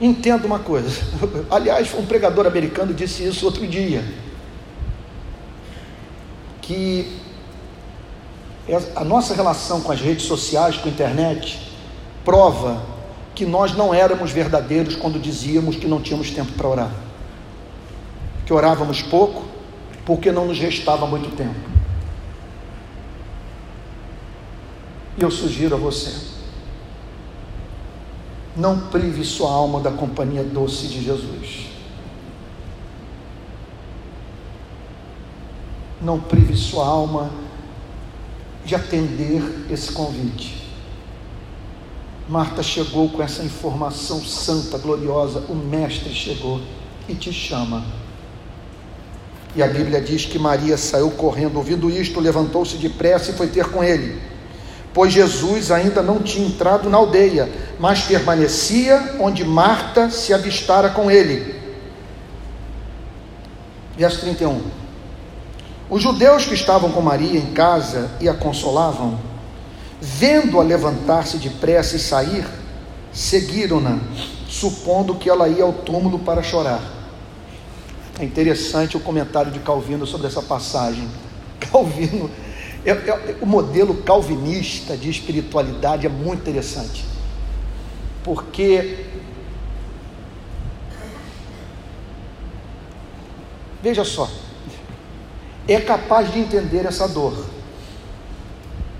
[0.00, 0.90] entenda uma coisa.
[1.48, 4.04] Aliás, um pregador americano disse isso outro dia
[6.60, 7.16] que
[8.96, 11.70] a nossa relação com as redes sociais, com a internet,
[12.24, 12.82] prova
[13.36, 16.90] que nós não éramos verdadeiros quando dizíamos que não tínhamos tempo para orar,
[18.44, 19.44] que orávamos pouco,
[20.04, 21.54] porque não nos restava muito tempo.
[25.16, 26.37] E eu sugiro a você,
[28.58, 31.68] não prive sua alma da companhia doce de Jesus.
[36.00, 37.30] não prive sua alma
[38.64, 40.68] de atender esse convite.
[42.28, 46.60] Marta chegou com essa informação santa, gloriosa, o Mestre chegou
[47.08, 47.84] e te chama.
[49.56, 53.70] E a Bíblia diz que Maria saiu correndo, ouvindo isto, levantou-se depressa e foi ter
[53.70, 54.20] com ele.
[54.92, 57.48] Pois Jesus ainda não tinha entrado na aldeia,
[57.78, 61.54] mas permanecia onde Marta se avistara com ele.
[63.96, 64.62] Verso 31.
[65.90, 69.18] Os judeus que estavam com Maria em casa e a consolavam,
[70.00, 72.46] vendo-a levantar-se depressa e sair,
[73.12, 73.98] seguiram-na,
[74.48, 76.80] supondo que ela ia ao túmulo para chorar.
[78.20, 81.08] É interessante o comentário de Calvino sobre essa passagem.
[81.70, 82.30] Calvino,
[83.40, 87.04] o modelo calvinista de espiritualidade é muito interessante,
[88.24, 89.06] porque
[93.82, 94.28] veja só,
[95.66, 97.44] é capaz de entender essa dor.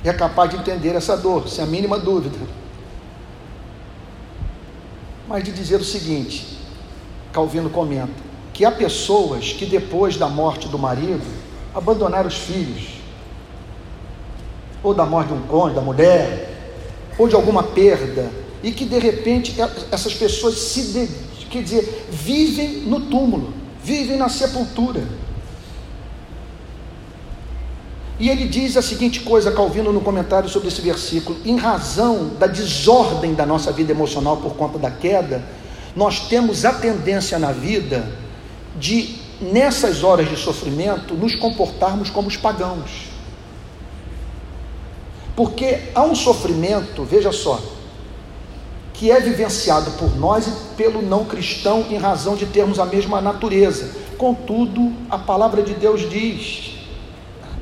[0.05, 2.39] É capaz de entender essa dor, sem a mínima dúvida.
[5.27, 6.59] Mas de dizer o seguinte,
[7.33, 8.13] Calvino comenta,
[8.53, 11.25] que há pessoas que depois da morte do marido
[11.75, 12.98] abandonaram os filhos,
[14.83, 16.49] ou da morte de um cônjuge, da mulher,
[17.19, 18.31] ou de alguma perda,
[18.63, 19.57] e que de repente
[19.91, 21.09] essas pessoas se,
[21.51, 25.03] quer dizer, vivem no túmulo, vivem na sepultura.
[28.21, 32.47] E ele diz a seguinte coisa, Calvino, no comentário sobre esse versículo: em razão da
[32.47, 35.43] desordem da nossa vida emocional por conta da queda,
[35.95, 38.11] nós temos a tendência na vida
[38.77, 43.08] de, nessas horas de sofrimento, nos comportarmos como os pagãos.
[45.39, 47.63] Porque há um sofrimento, veja só,
[48.93, 53.21] que é vivenciado por nós e pelo não cristão em razão de termos a mesma
[53.21, 53.89] natureza.
[54.19, 56.73] Contudo, a palavra de Deus diz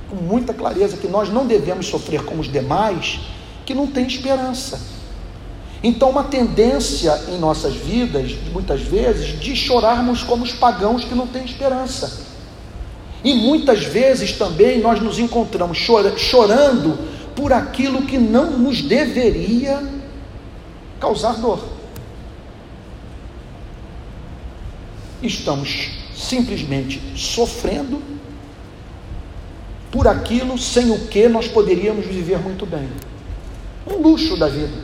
[0.08, 3.20] com muita clareza que nós não devemos sofrer como os demais
[3.66, 4.80] que não têm esperança.
[5.82, 11.26] Então, uma tendência em nossas vidas, muitas vezes, de chorarmos como os pagãos que não
[11.26, 12.24] têm esperança.
[13.22, 19.86] E muitas vezes também nós nos encontramos chorando por aquilo que não nos deveria
[20.98, 21.62] causar dor.
[25.22, 28.02] Estamos simplesmente sofrendo
[29.90, 32.88] por aquilo sem o que nós poderíamos viver muito bem.
[33.86, 34.76] Um luxo da vida.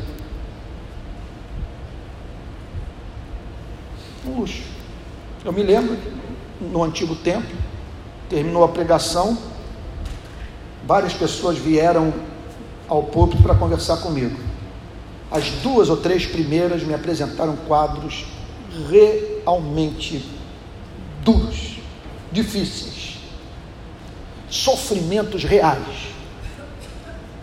[4.26, 4.62] Um luxo.
[5.44, 5.96] Eu me lembro,
[6.60, 7.48] no antigo tempo,
[8.28, 9.36] terminou a pregação,
[10.86, 12.12] várias pessoas vieram
[12.92, 14.38] ao púlpito para conversar comigo.
[15.30, 18.26] As duas ou três primeiras me apresentaram quadros
[18.90, 20.24] realmente
[21.24, 21.78] duros,
[22.30, 23.12] difíceis
[24.52, 26.12] sofrimentos reais.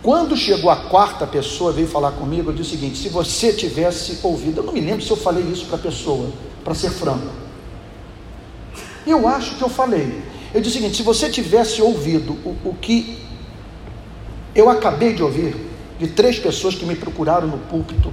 [0.00, 4.20] Quando chegou a quarta pessoa, veio falar comigo, eu disse o seguinte: se você tivesse
[4.22, 6.30] ouvido, eu não me lembro se eu falei isso para a pessoa,
[6.62, 7.26] para ser franco.
[9.04, 10.22] Eu acho que eu falei.
[10.54, 13.29] Eu disse o seguinte: se você tivesse ouvido o, o que
[14.54, 15.56] eu acabei de ouvir,
[15.98, 18.12] de três pessoas que me procuraram no púlpito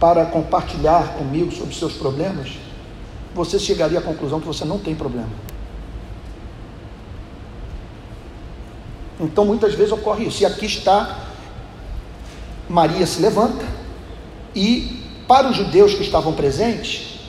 [0.00, 2.52] para compartilhar comigo sobre seus problemas,
[3.34, 5.28] você chegaria à conclusão que você não tem problema.
[9.20, 10.42] Então muitas vezes ocorre isso.
[10.42, 11.26] E aqui está
[12.68, 13.64] Maria se levanta
[14.54, 17.20] e, para os judeus que estavam presentes,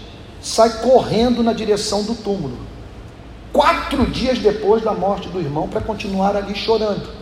[0.42, 2.58] sai correndo na direção do túmulo.
[3.54, 7.17] Quatro dias depois da morte do irmão, para continuar ali chorando.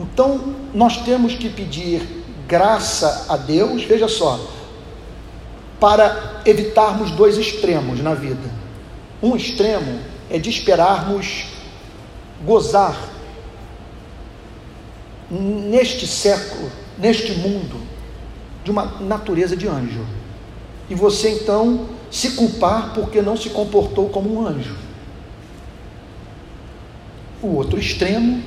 [0.00, 4.40] Então, nós temos que pedir graça a Deus, veja só,
[5.78, 8.50] para evitarmos dois extremos na vida.
[9.22, 11.44] Um extremo é de esperarmos
[12.46, 12.96] gozar
[15.30, 17.76] neste século, neste mundo,
[18.64, 20.04] de uma natureza de anjo.
[20.88, 24.76] E você então se culpar porque não se comportou como um anjo.
[27.42, 28.42] O outro extremo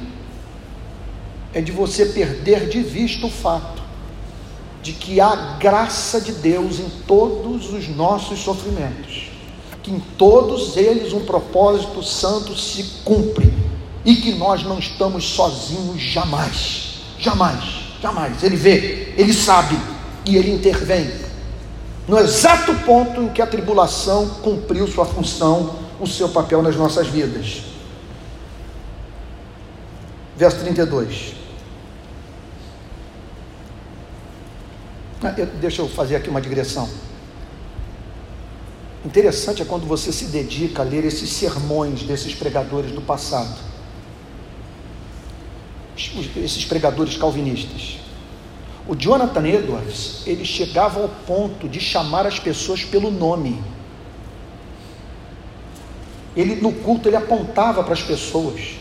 [1.53, 3.83] é de você perder de vista o fato
[4.81, 9.29] de que há graça de Deus em todos os nossos sofrimentos,
[9.81, 13.53] que em todos eles um propósito santo se cumpre
[14.03, 17.63] e que nós não estamos sozinhos jamais, jamais,
[18.01, 18.43] jamais.
[18.43, 19.79] Ele vê, ele sabe
[20.25, 21.09] e ele intervém.
[22.05, 27.07] No exato ponto em que a tribulação cumpriu sua função, o seu papel nas nossas
[27.07, 27.63] vidas.
[30.35, 31.42] Verso 32.
[35.23, 36.89] Ah, deixa eu fazer aqui uma digressão.
[39.05, 43.73] Interessante é quando você se dedica a ler esses sermões desses pregadores do passado
[46.38, 47.99] esses pregadores calvinistas.
[48.88, 53.63] O Jonathan Edwards, ele chegava ao ponto de chamar as pessoas pelo nome.
[56.36, 58.75] Ele no culto ele apontava para as pessoas.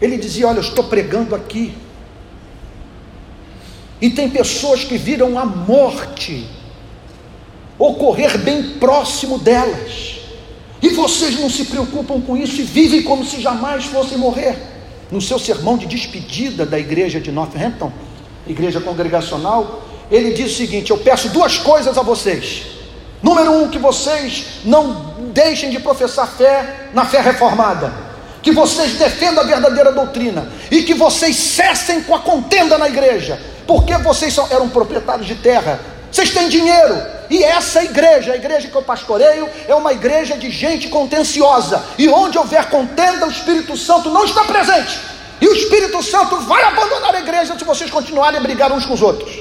[0.00, 1.74] Ele dizia: "Olha, eu estou pregando aqui.
[4.00, 6.46] E tem pessoas que viram a morte
[7.78, 10.20] ocorrer bem próximo delas.
[10.82, 14.70] E vocês não se preocupam com isso e vivem como se jamais fossem morrer."
[15.10, 17.92] no seu sermão de despedida da igreja de Northampton,
[18.46, 22.66] igreja congregacional, ele diz o seguinte: Eu peço duas coisas a vocês.
[23.22, 27.92] Número um, que vocês não deixem de professar fé na fé reformada,
[28.42, 33.38] que vocês defendam a verdadeira doutrina e que vocês cessem com a contenda na igreja,
[33.70, 35.78] porque vocês são, eram proprietários de terra,
[36.10, 40.50] vocês têm dinheiro, e essa igreja, a igreja que eu pastoreio, é uma igreja de
[40.50, 41.80] gente contenciosa.
[41.96, 44.98] E onde houver contenda, o Espírito Santo não está presente.
[45.40, 48.94] E o Espírito Santo vai abandonar a igreja se vocês continuarem a brigar uns com
[48.94, 49.40] os outros.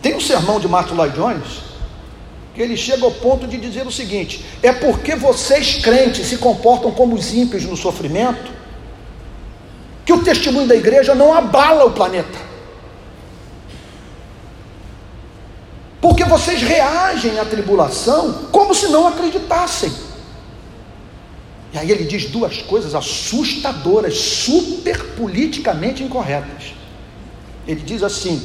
[0.00, 1.60] Tem um sermão de Martin Lloyd Jones
[2.54, 6.90] que ele chega ao ponto de dizer o seguinte: é porque vocês crentes se comportam
[6.90, 8.59] como os ímpios no sofrimento,
[10.10, 12.50] que o testemunho da igreja não abala o planeta.
[16.00, 19.92] porque vocês reagem à tribulação como se não acreditassem.
[21.72, 26.72] E aí ele diz duas coisas assustadoras, super politicamente incorretas.
[27.68, 28.42] Ele diz assim: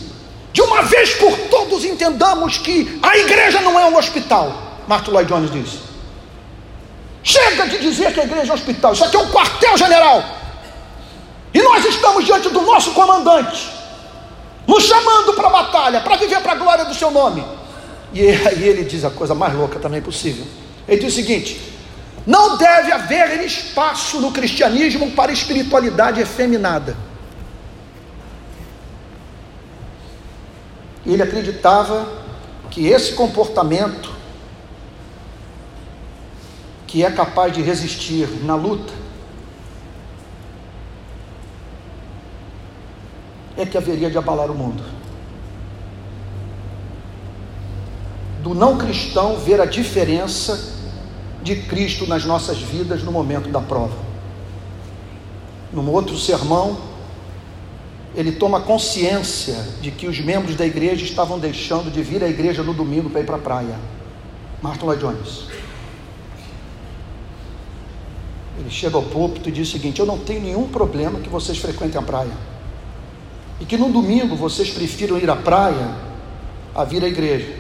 [0.52, 4.82] de uma vez por todos entendamos que a igreja não é um hospital.
[4.86, 5.80] Martin Lloyd Jones diz:
[7.24, 10.35] chega de dizer que a igreja é um hospital, isso aqui é um quartel-general.
[11.56, 13.72] E nós estamos diante do nosso comandante
[14.68, 17.46] nos chamando para a batalha, para viver para a glória do seu nome.
[18.12, 20.46] E aí ele diz a coisa mais louca também possível.
[20.86, 21.62] Ele diz o seguinte:
[22.28, 26.98] não deve haver espaço no cristianismo para espiritualidade efeminada.
[31.06, 32.06] Ele acreditava
[32.70, 34.12] que esse comportamento,
[36.86, 39.05] que é capaz de resistir na luta,
[43.58, 44.84] é que haveria de abalar o mundo.
[48.44, 50.76] Do não cristão ver a diferença
[51.42, 53.98] de Cristo nas nossas vidas no momento da prova.
[55.72, 56.78] Num outro sermão,
[58.14, 62.64] ele toma consciência de que os membros da igreja estavam deixando de vir à igreja
[62.64, 63.80] no domingo para ir para a praia.
[64.62, 65.44] Martin Lloyd Jones.
[68.58, 71.58] Ele chega ao púlpito e diz o seguinte: Eu não tenho nenhum problema que vocês
[71.58, 72.55] frequentem a praia
[73.60, 75.96] e que no domingo vocês prefiram ir à praia
[76.74, 77.54] a vir à igreja.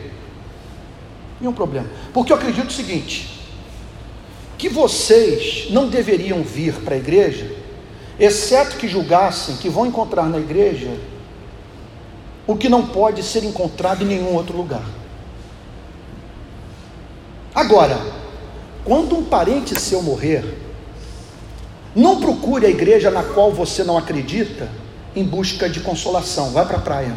[1.39, 1.87] Nenhum problema.
[2.13, 3.39] Porque eu acredito o seguinte:
[4.57, 7.65] que vocês não deveriam vir para a igreja
[8.19, 10.97] exceto que julgassem que vão encontrar na igreja
[12.47, 14.85] o que não pode ser encontrado em nenhum outro lugar.
[17.53, 17.99] Agora,
[18.83, 20.43] quando um parente seu morrer,
[21.95, 24.69] não procure a igreja na qual você não acredita
[25.15, 26.51] em busca de consolação.
[26.51, 27.15] Vai para a praia.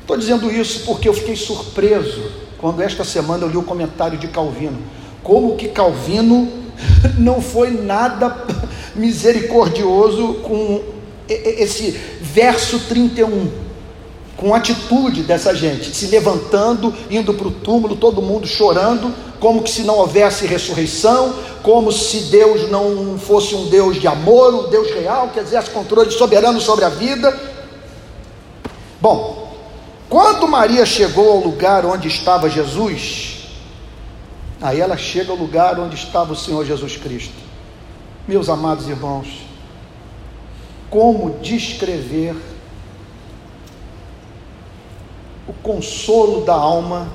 [0.00, 4.28] Estou dizendo isso porque eu fiquei surpreso quando esta semana eu li o comentário de
[4.28, 4.78] Calvino.
[5.22, 6.48] Como que Calvino
[7.18, 8.44] não foi nada
[8.94, 10.82] misericordioso com
[11.28, 13.62] esse verso 31
[14.42, 19.60] com a atitude dessa gente, se levantando, indo para o túmulo, todo mundo chorando, como
[19.60, 21.34] que se não houvesse ressurreição,
[21.64, 26.12] como se Deus não fosse um Deus de amor, um Deus real, que exerce controle
[26.12, 27.36] soberano sobre a vida.
[29.00, 29.52] Bom,
[30.08, 33.48] quando Maria chegou ao lugar onde estava Jesus,
[34.60, 37.34] aí ela chega ao lugar onde estava o Senhor Jesus Cristo.
[38.28, 39.26] Meus amados irmãos,
[40.88, 42.36] como descrever
[45.48, 47.08] o consolo da alma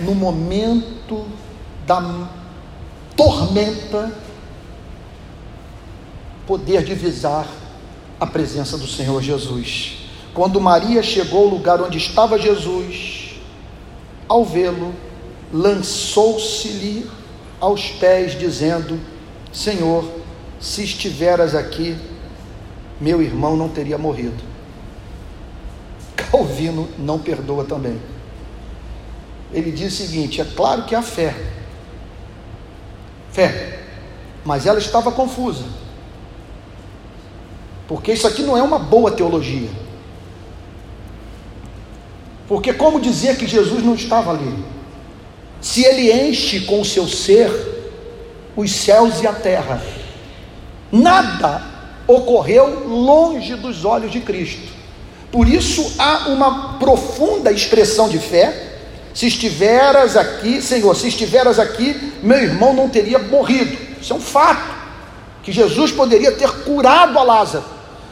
[0.00, 1.24] no momento
[1.86, 2.28] da
[3.16, 4.12] tormenta,
[6.46, 7.46] poder divisar
[8.18, 9.98] a presença do Senhor Jesus.
[10.32, 13.36] Quando Maria chegou ao lugar onde estava Jesus,
[14.28, 14.92] ao vê-lo,
[15.52, 17.08] lançou-se-lhe
[17.60, 18.98] aos pés, dizendo:
[19.52, 20.04] Senhor,
[20.60, 21.96] se estiveras aqui,
[23.00, 24.42] meu irmão não teria morrido.
[26.16, 28.00] Calvino não perdoa também.
[29.52, 31.34] Ele diz o seguinte: é claro que há fé,
[33.34, 33.80] fé,
[34.44, 35.64] mas ela estava confusa,
[37.86, 39.68] porque isso aqui não é uma boa teologia.
[42.46, 44.64] Porque, como dizer que Jesus não estava ali?
[45.60, 47.50] Se ele enche com o seu ser
[48.54, 49.82] os céus e a terra,
[50.92, 51.62] nada
[52.06, 54.72] ocorreu longe dos olhos de Cristo.
[55.32, 58.73] Por isso há uma profunda expressão de fé.
[59.14, 63.78] Se estiveras aqui, Senhor, se estiveras aqui, meu irmão não teria morrido.
[64.00, 64.74] Isso é um fato.
[65.44, 67.64] Que Jesus poderia ter curado a Lázaro.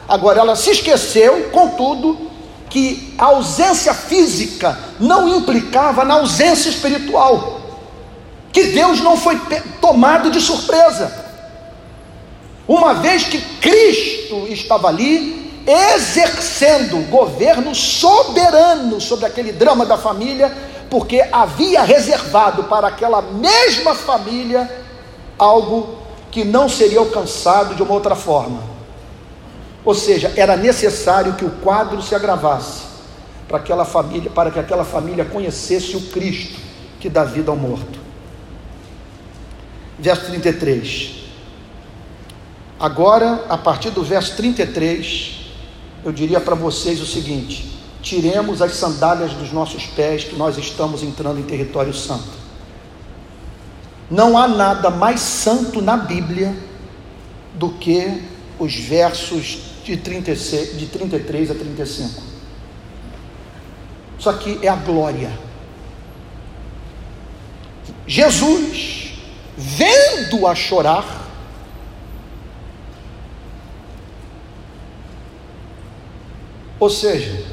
[0.07, 2.31] Agora ela se esqueceu, contudo,
[2.69, 7.61] que a ausência física não implicava na ausência espiritual.
[8.53, 9.37] Que Deus não foi
[9.81, 11.11] tomado de surpresa.
[12.65, 20.55] Uma vez que Cristo estava ali, exercendo governo soberano sobre aquele drama da família,
[20.93, 24.69] porque havia reservado para aquela mesma família
[25.39, 25.97] algo
[26.29, 28.61] que não seria alcançado de uma outra forma.
[29.83, 32.83] Ou seja, era necessário que o quadro se agravasse
[33.47, 36.59] para aquela família, para que aquela família conhecesse o Cristo
[36.99, 37.97] que dá vida ao morto.
[39.97, 41.23] Verso 33.
[42.79, 45.39] Agora, a partir do verso 33,
[46.05, 47.72] eu diria para vocês o seguinte:
[48.03, 52.43] tiremos as sandálias dos nossos pés, que nós estamos entrando em território santo.
[54.11, 56.55] Não há nada mais santo na Bíblia
[57.55, 58.21] do que
[58.59, 62.21] os versos de, 36, de 33 a 35.
[64.19, 65.31] Isso aqui é a glória.
[68.05, 69.13] Jesus,
[69.57, 71.23] vendo-a chorar,
[76.83, 77.45] Ou seja,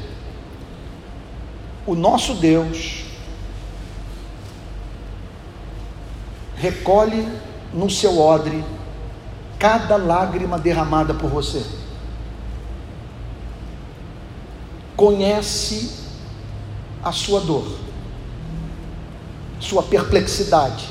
[1.85, 3.05] o nosso Deus
[6.55, 7.27] recolhe
[7.73, 8.63] no seu odre
[9.57, 11.65] cada lágrima derramada por você.
[14.95, 16.01] Conhece
[17.03, 17.79] a sua dor,
[19.59, 20.87] sua perplexidade,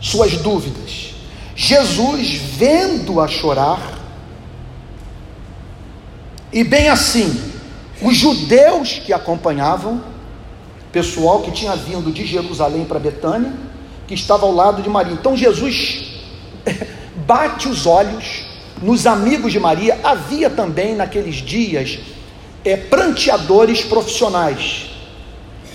[0.00, 1.14] suas dúvidas.
[1.54, 3.80] Jesus, vendo-a chorar,
[6.52, 7.52] e bem assim,
[8.02, 10.15] os judeus que acompanhavam,
[10.96, 13.52] pessoal que tinha vindo de Jerusalém para Betânia,
[14.08, 15.12] que estava ao lado de Maria.
[15.12, 16.22] Então Jesus
[17.26, 18.46] bate os olhos
[18.80, 20.00] nos amigos de Maria.
[20.02, 21.98] Havia também naqueles dias
[22.64, 24.86] é, pranteadores profissionais,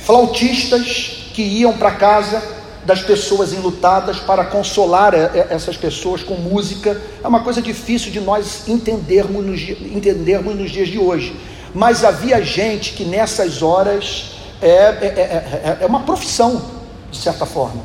[0.03, 2.41] flautistas que iam para casa
[2.83, 6.99] das pessoas enlutadas para consolar é, é, essas pessoas com música.
[7.23, 11.35] É uma coisa difícil de nós entendermos nos, entendermos nos dias de hoje
[11.73, 16.61] mas havia gente que nessas horas é, é, é, é, uma profissão,
[17.09, 17.81] de certa forma.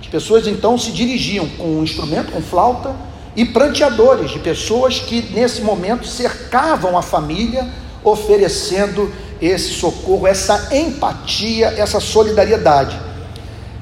[0.00, 2.94] As pessoas então se dirigiam com um instrumento, com flauta,
[3.36, 7.68] e pranteadores, de pessoas que nesse momento cercavam a família,
[8.02, 12.98] oferecendo esse socorro, essa empatia, essa solidariedade.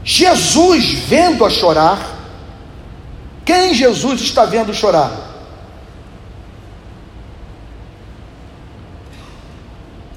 [0.04, 2.14] Jesus, vendo-a chorar,
[3.44, 5.25] Quem Jesus está vendo chorar?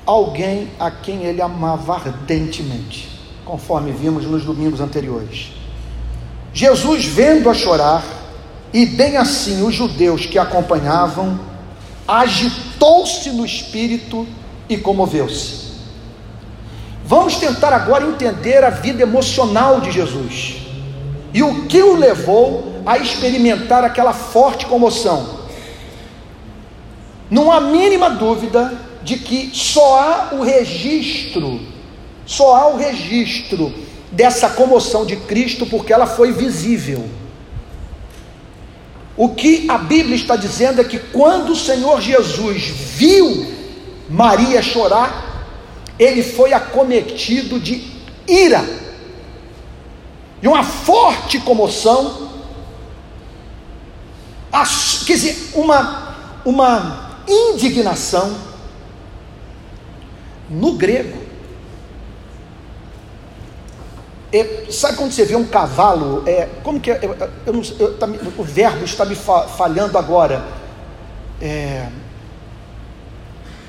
[0.10, 3.08] Alguém a quem ele amava ardentemente,
[3.46, 5.52] conforme vimos nos domingos anteriores.
[6.52, 8.04] Jesus, vendo-a chorar,
[8.74, 11.40] e bem assim os judeus que acompanhavam,
[12.08, 14.28] agitou-se no espírito
[14.68, 15.74] e comoveu-se.
[17.06, 20.58] Vamos tentar agora entender a vida emocional de Jesus
[21.32, 25.38] e o que o levou a experimentar aquela forte comoção.
[27.30, 31.60] Não há mínima dúvida de que só há o registro,
[32.26, 33.74] só há o registro
[34.12, 37.08] dessa comoção de Cristo porque ela foi visível.
[39.16, 43.54] O que a Bíblia está dizendo é que quando o Senhor Jesus viu
[44.10, 45.30] Maria chorar,
[46.00, 47.84] ele foi acometido de
[48.28, 48.64] ira,
[50.42, 52.30] de uma forte comoção,
[55.06, 58.49] quer dizer, uma, uma indignação.
[60.50, 61.30] No grego,
[64.32, 66.24] é, sabe quando você vê um cavalo?
[66.28, 67.00] É, como que é?
[67.02, 67.16] Eu,
[67.48, 70.44] eu não, eu, tá, o verbo está me falhando agora.
[71.42, 71.88] É,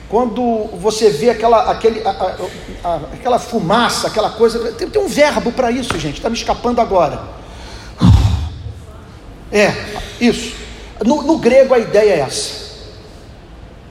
[0.09, 5.09] quando você vê aquela, aquele, a, a, a, aquela fumaça, aquela coisa, tem, tem um
[5.09, 7.23] verbo para isso, gente, está me escapando agora.
[9.51, 9.73] É,
[10.21, 10.55] isso.
[11.05, 12.71] No, no grego a ideia é essa.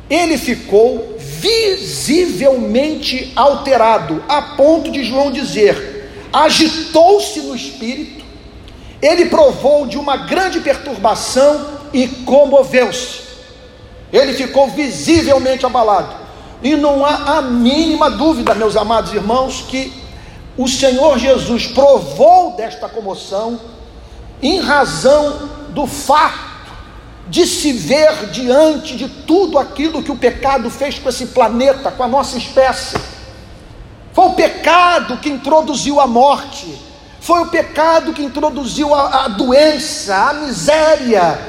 [0.10, 1.09] Ele ficou
[1.40, 8.26] visivelmente alterado, a ponto de João dizer: agitou-se no espírito,
[9.02, 13.30] ele provou de uma grande perturbação e comoveu-se.
[14.12, 16.16] Ele ficou visivelmente abalado.
[16.62, 19.94] E não há a mínima dúvida, meus amados irmãos, que
[20.58, 23.58] o Senhor Jesus provou desta comoção
[24.42, 26.49] em razão do fato
[27.30, 32.04] de se ver diante de tudo aquilo que o pecado fez com esse planeta, com
[32.04, 32.98] a nossa espécie.
[34.14, 36.76] Foi o pecado que introduziu a morte,
[37.22, 41.40] foi o pecado que introduziu a, a doença, a miséria,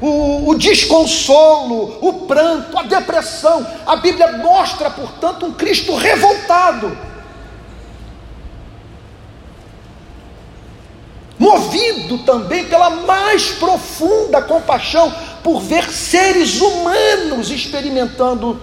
[0.00, 3.66] o, o, desconsolo, o pranto, a depressão.
[3.86, 6.96] A Bíblia mostra, portanto, um Cristo revoltado,
[11.42, 15.12] movido também pela mais profunda compaixão
[15.42, 18.60] por ver seres humanos experimentando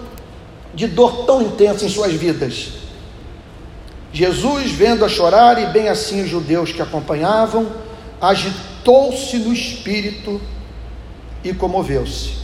[0.74, 2.70] de dor tão intensa em suas vidas.
[4.10, 7.70] Jesus, vendo a chorar, e bem assim os judeus que acompanhavam,
[8.18, 10.40] agitou-se no espírito
[11.44, 12.40] e comoveu-se.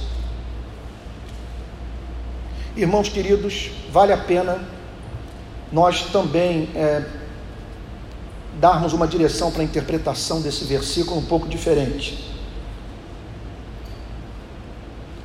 [2.77, 4.61] Irmãos queridos, vale a pena
[5.73, 7.03] nós também é,
[8.61, 12.35] darmos uma direção para a interpretação desse versículo um pouco diferente.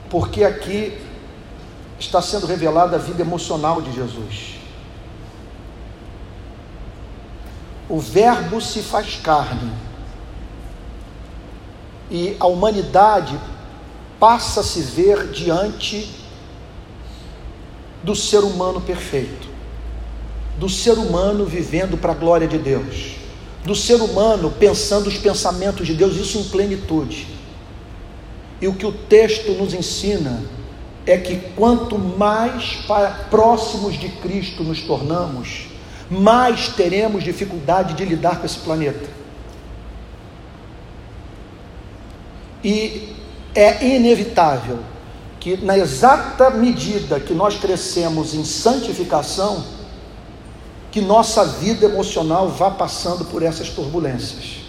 [0.09, 0.97] Porque aqui
[1.99, 4.61] está sendo revelada a vida emocional de Jesus.
[7.91, 9.69] o Verbo se faz carne
[12.09, 13.37] e a humanidade
[14.17, 16.09] passa a se ver diante
[18.01, 19.49] do ser humano perfeito,
[20.57, 23.17] do ser humano vivendo para a glória de Deus,
[23.63, 27.27] do ser humano pensando os pensamentos de Deus, isso em plenitude.
[28.59, 30.43] E o que o texto nos ensina
[31.05, 32.79] é que quanto mais
[33.29, 35.67] próximos de Cristo nos tornamos,
[36.09, 39.09] mais teremos dificuldade de lidar com esse planeta.
[42.63, 43.15] E
[43.55, 44.79] é inevitável
[45.39, 49.63] que, na exata medida que nós crescemos em santificação,
[50.91, 54.59] que nossa vida emocional vá passando por essas turbulências.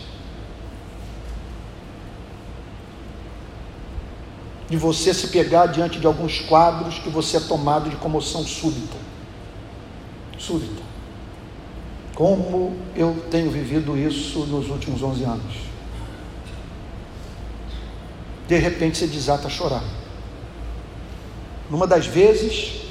[4.71, 8.97] De você se pegar diante de alguns quadros que você é tomado de comoção súbita.
[10.39, 10.83] Súbita.
[12.15, 15.55] Como eu tenho vivido isso nos últimos 11 anos.
[18.47, 19.83] De repente você desata a chorar.
[21.69, 22.82] Numa das vezes,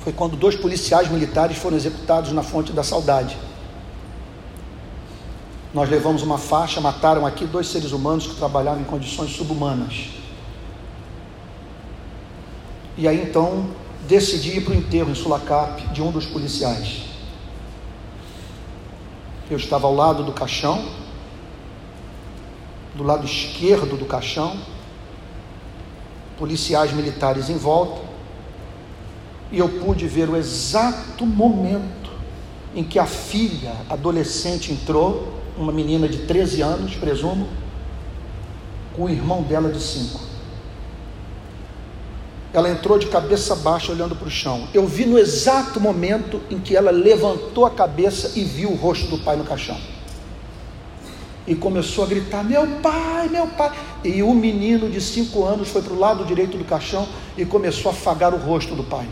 [0.00, 3.36] foi quando dois policiais militares foram executados na Fonte da Saudade.
[5.72, 10.08] Nós levamos uma faixa, mataram aqui dois seres humanos que trabalhavam em condições subhumanas.
[12.96, 13.68] E aí então
[14.08, 17.02] decidi ir para o enterro em Sulacap de um dos policiais.
[19.50, 20.84] Eu estava ao lado do caixão,
[22.94, 24.56] do lado esquerdo do caixão,
[26.38, 28.09] policiais militares em volta,
[29.52, 32.10] e eu pude ver o exato momento
[32.74, 37.48] em que a filha adolescente entrou, uma menina de 13 anos, presumo,
[38.96, 40.20] o irmão dela de cinco.
[42.52, 44.68] Ela entrou de cabeça baixa olhando para o chão.
[44.74, 49.06] Eu vi no exato momento em que ela levantou a cabeça e viu o rosto
[49.06, 49.76] do pai no caixão.
[51.46, 53.72] E começou a gritar: Meu pai, meu pai.
[54.04, 57.90] E o menino de cinco anos foi para o lado direito do caixão e começou
[57.90, 59.06] a afagar o rosto do pai.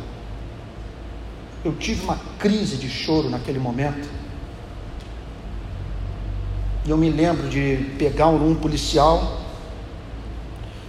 [1.69, 4.09] Eu tive uma crise de choro naquele momento.
[6.87, 9.43] E eu me lembro de pegar um, policial,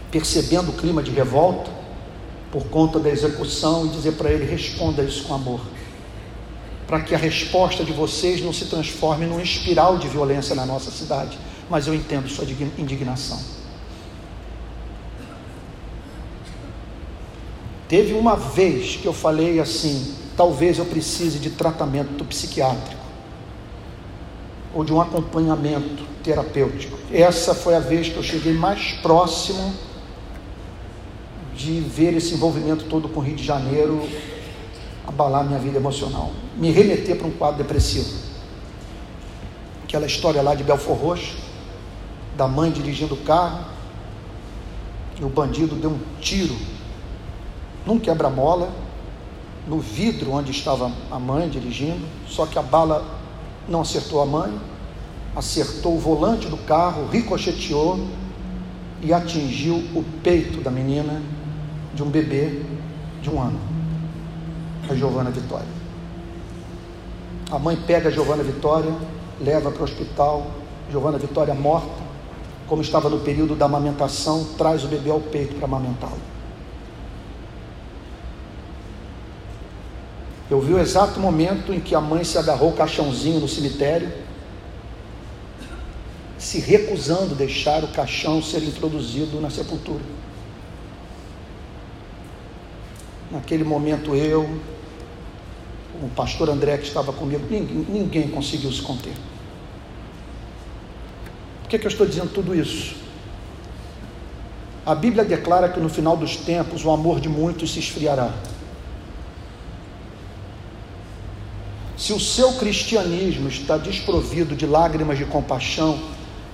[0.10, 1.70] percebendo o clima de revolta,
[2.50, 5.60] por conta da execução e dizer para ele: responda isso com amor,
[6.88, 10.90] para que a resposta de vocês não se transforme numa espiral de violência na nossa
[10.92, 11.38] cidade.
[11.70, 12.46] Mas eu entendo sua
[12.78, 13.38] indignação.
[17.90, 23.04] Teve uma vez que eu falei assim: talvez eu precise de tratamento psiquiátrico
[24.74, 26.98] ou de um acompanhamento terapêutico.
[27.12, 29.74] Essa foi a vez que eu cheguei mais próximo
[31.54, 34.08] de ver esse envolvimento todo com o Rio de Janeiro
[35.06, 38.10] abalar minha vida emocional, me remeter para um quadro depressivo.
[39.84, 41.36] Aquela história lá de Belfor Roxo,
[42.38, 43.66] da mãe dirigindo o carro,
[45.20, 46.56] e o bandido deu um tiro
[47.86, 48.72] num quebra-mola,
[49.70, 53.06] no vidro onde estava a mãe dirigindo, só que a bala
[53.68, 54.60] não acertou a mãe,
[55.36, 58.08] acertou o volante do carro, ricocheteou
[59.00, 61.22] e atingiu o peito da menina
[61.94, 62.64] de um bebê
[63.22, 63.60] de um ano,
[64.90, 65.80] a Giovana Vitória.
[67.52, 68.92] A mãe pega a Giovana Vitória,
[69.40, 70.48] leva para o hospital,
[70.90, 72.10] Giovana Vitória morta,
[72.68, 76.39] como estava no período da amamentação, traz o bebê ao peito para amamentá-lo.
[80.50, 84.12] Eu vi o exato momento em que a mãe se agarrou o caixãozinho no cemitério,
[86.40, 90.02] se recusando a deixar o caixão ser introduzido na sepultura.
[93.30, 94.60] Naquele momento eu,
[96.02, 99.14] o pastor André que estava comigo, ninguém, ninguém conseguiu se conter.
[101.62, 102.96] Por que, que eu estou dizendo tudo isso?
[104.84, 108.34] A Bíblia declara que no final dos tempos o amor de muitos se esfriará.
[112.10, 116.00] Se o seu cristianismo está desprovido de lágrimas de compaixão,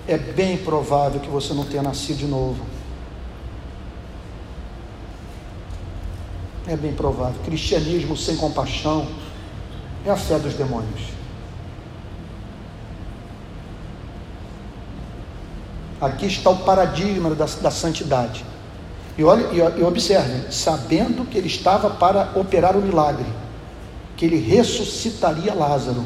[0.06, 2.62] é bem provável que você não tenha nascido de novo.
[6.68, 7.40] É bem provável.
[7.42, 9.08] Cristianismo sem compaixão
[10.04, 11.00] é a fé dos demônios.
[15.98, 18.44] Aqui está o paradigma da, da santidade.
[19.16, 23.24] E, olha, e, e sabendo que ele estava para operar o milagre,
[24.16, 26.04] que ele ressuscitaria Lázaro,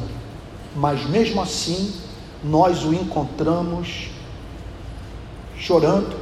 [0.75, 1.93] mas mesmo assim
[2.43, 4.09] nós o encontramos
[5.57, 6.15] chorando,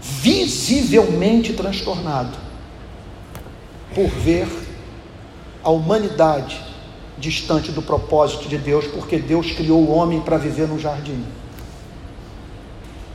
[0.00, 2.36] visivelmente transtornado
[3.94, 4.46] por ver
[5.64, 6.62] a humanidade
[7.18, 11.24] distante do propósito de Deus, porque Deus criou o homem para viver no jardim.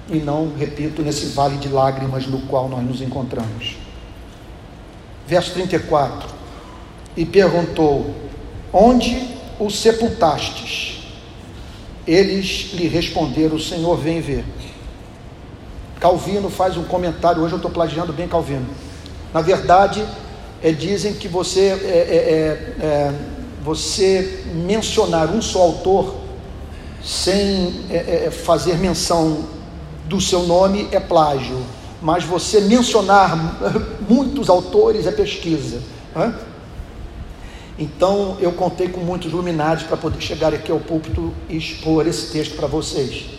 [0.10, 3.85] E não, repito, nesse vale de lágrimas no qual nós nos encontramos.
[5.28, 6.30] Verso 34.
[7.16, 8.14] E perguntou:
[8.72, 11.04] Onde o sepultastes?
[12.08, 14.46] Eles lhe responderam: O Senhor vem ver.
[16.00, 18.68] Calvino faz um comentário, hoje eu estou plagiando bem Calvino.
[19.34, 20.06] Na verdade,
[20.62, 23.14] é, dizem que você, é, é, é, é
[23.64, 26.16] você mencionar um só autor
[27.04, 29.46] sem é, fazer menção
[30.06, 31.60] do seu nome é plágio,
[32.06, 33.60] mas você mencionar
[34.08, 35.82] muitos autores é pesquisa.
[37.78, 42.32] Então eu contei com muitos luminares para poder chegar aqui ao púlpito e expor esse
[42.32, 43.36] texto para vocês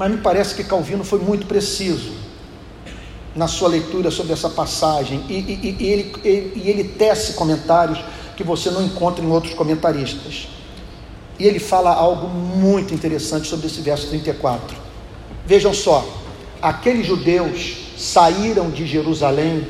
[0.00, 2.12] mas me parece que Calvino foi muito preciso
[3.36, 8.02] na sua leitura sobre essa passagem e, e, e, ele, e ele tece comentários
[8.34, 10.48] que você não encontra em outros comentaristas.
[11.38, 14.74] E ele fala algo muito interessante sobre esse verso 34.
[15.44, 16.02] Vejam só,
[16.62, 19.66] aqueles judeus saíram de Jerusalém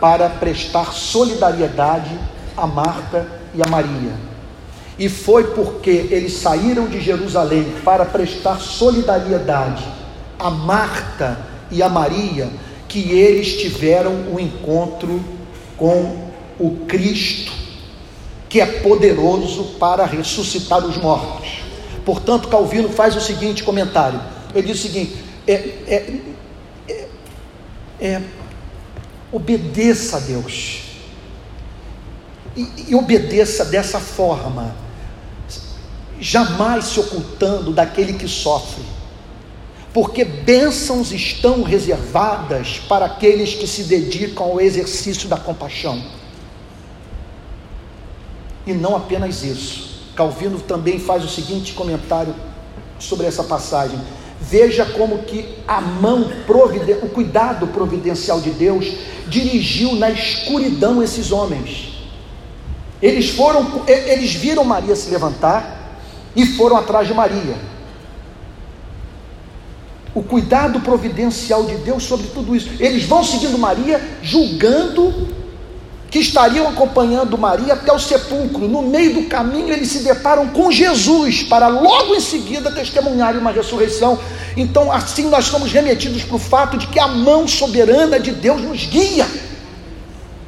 [0.00, 2.18] para prestar solidariedade
[2.56, 4.34] a Marta e a Maria
[4.98, 9.84] e foi porque eles saíram de Jerusalém para prestar solidariedade
[10.38, 11.38] a Marta
[11.70, 12.48] e a Maria
[12.88, 15.22] que eles tiveram o um encontro
[15.76, 16.28] com
[16.58, 17.52] o Cristo,
[18.48, 21.64] que é poderoso para ressuscitar os mortos.
[22.04, 24.20] Portanto, Calvino faz o seguinte comentário:
[24.54, 25.16] ele diz o seguinte,
[25.46, 26.20] é, é,
[26.88, 27.08] é,
[28.00, 28.22] é
[29.32, 30.82] obedeça a Deus.
[32.56, 34.74] E, e obedeça dessa forma
[36.20, 38.82] jamais se ocultando daquele que sofre,
[39.92, 46.02] porque bênçãos estão reservadas para aqueles que se dedicam ao exercício da compaixão.
[48.66, 49.94] E não apenas isso.
[50.16, 52.34] Calvino também faz o seguinte comentário
[52.98, 54.00] sobre essa passagem.
[54.48, 56.30] Veja como que a mão,
[57.02, 58.92] o cuidado providencial de Deus
[59.26, 61.94] dirigiu na escuridão esses homens.
[63.00, 66.00] Eles foram, eles viram Maria se levantar
[66.34, 67.56] e foram atrás de Maria.
[70.14, 72.70] O cuidado providencial de Deus sobre tudo isso.
[72.78, 75.43] Eles vão seguindo Maria, julgando
[76.14, 78.68] que estariam acompanhando Maria até o sepulcro.
[78.68, 83.50] No meio do caminho, eles se deparam com Jesus, para logo em seguida testemunharem uma
[83.50, 84.16] ressurreição.
[84.56, 88.62] Então, assim, nós somos remetidos para o fato de que a mão soberana de Deus
[88.62, 89.26] nos guia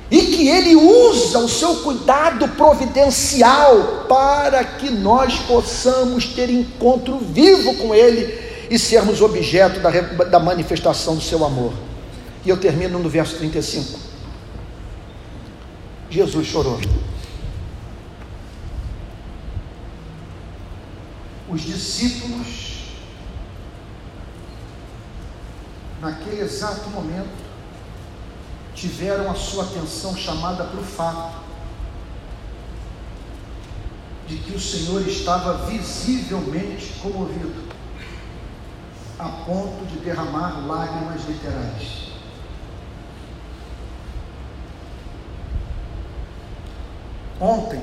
[0.09, 7.75] e que Ele usa o seu cuidado providencial para que nós possamos ter encontro vivo
[7.75, 8.39] com Ele
[8.71, 11.73] e sermos objeto da, da manifestação do seu amor.
[12.45, 14.06] E eu termino no verso 35.
[16.11, 16.79] Jesus chorou.
[21.49, 22.85] Os discípulos,
[26.01, 27.45] naquele exato momento,
[28.75, 31.47] tiveram a sua atenção chamada para o fato
[34.27, 37.65] de que o Senhor estava visivelmente comovido,
[39.19, 42.06] a ponto de derramar lágrimas literais.
[47.41, 47.83] Ontem,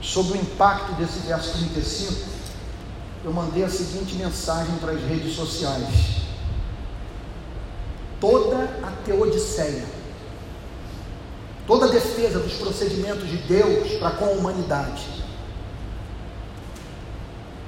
[0.00, 2.14] sobre o impacto desse verso 35,
[3.24, 6.18] eu mandei a seguinte mensagem para as redes sociais.
[8.20, 9.84] Toda a teodiceia,
[11.66, 15.04] toda a defesa dos procedimentos de Deus para com a humanidade,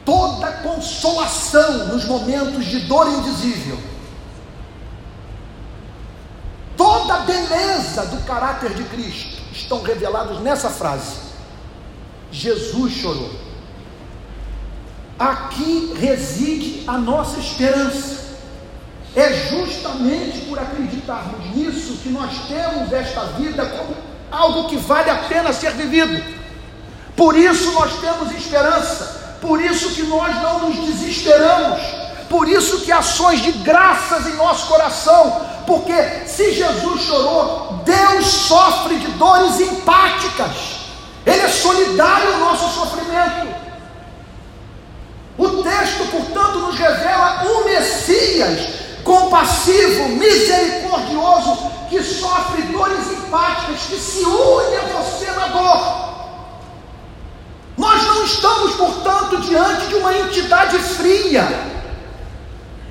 [0.04, 3.78] toda a consolação nos momentos de dor indizível,
[6.76, 11.16] toda a beleza do caráter de Cristo, estão revelados nessa frase:
[12.30, 13.30] Jesus chorou.
[15.18, 18.20] Aqui reside a nossa esperança.
[19.14, 23.96] É justamente por acreditarmos nisso que nós temos esta vida como
[24.30, 26.22] algo que vale a pena ser vivido.
[27.16, 31.80] Por isso nós temos esperança, por isso que nós não nos desesperamos,
[32.28, 38.96] por isso que ações de graças em nosso coração, porque se Jesus chorou, Deus sofre
[38.96, 40.80] de dores empáticas.
[41.26, 43.48] Ele é solidário ao nosso sofrimento.
[45.38, 54.22] O texto, portanto, nos revela um Messias compassivo, misericordioso, que sofre dores empáticas, que se
[54.22, 56.10] une a você na dor.
[57.76, 61.48] Nós não estamos, portanto, diante de uma entidade fria,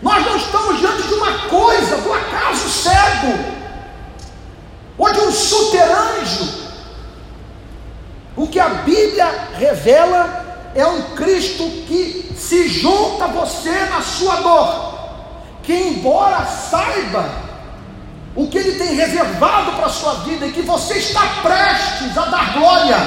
[0.02, 3.59] nós não estamos diante de uma coisa, do acaso cego,
[5.00, 6.70] ou de um superanjo.
[8.36, 14.36] O que a Bíblia revela é um Cristo que se junta a você na sua
[14.36, 15.00] dor,
[15.64, 17.28] que embora saiba
[18.36, 22.26] o que ele tem reservado para a sua vida e que você está prestes a
[22.26, 22.98] dar glória,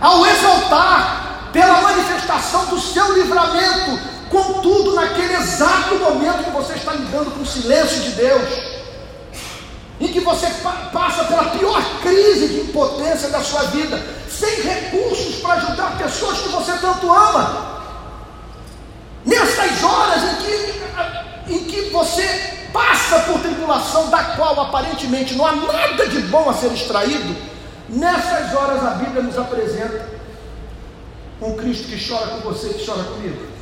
[0.00, 7.30] ao exaltar pela manifestação do seu livramento, Contudo, naquele exato momento que você está lidando
[7.30, 8.42] com o silêncio de Deus,
[10.04, 15.36] em que você pa passa pela pior crise de impotência da sua vida, sem recursos
[15.36, 17.82] para ajudar pessoas que você tanto ama,
[19.24, 25.52] nessas horas em que, em que você passa por tribulação, da qual aparentemente não há
[25.52, 27.34] nada de bom a ser extraído,
[27.88, 30.06] nessas horas a Bíblia nos apresenta
[31.40, 33.54] um Cristo que chora com você, que chora comigo.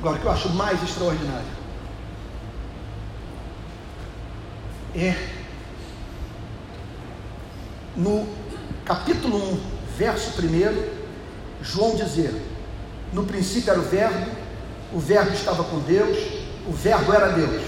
[0.00, 1.55] Agora, o que eu acho mais extraordinário
[4.96, 5.14] é
[7.94, 8.26] no
[8.84, 9.60] capítulo 1,
[9.98, 10.84] verso 1,
[11.62, 12.34] João dizer:
[13.12, 14.30] No princípio era o Verbo,
[14.92, 16.18] o Verbo estava com Deus,
[16.66, 17.62] o Verbo era Deus.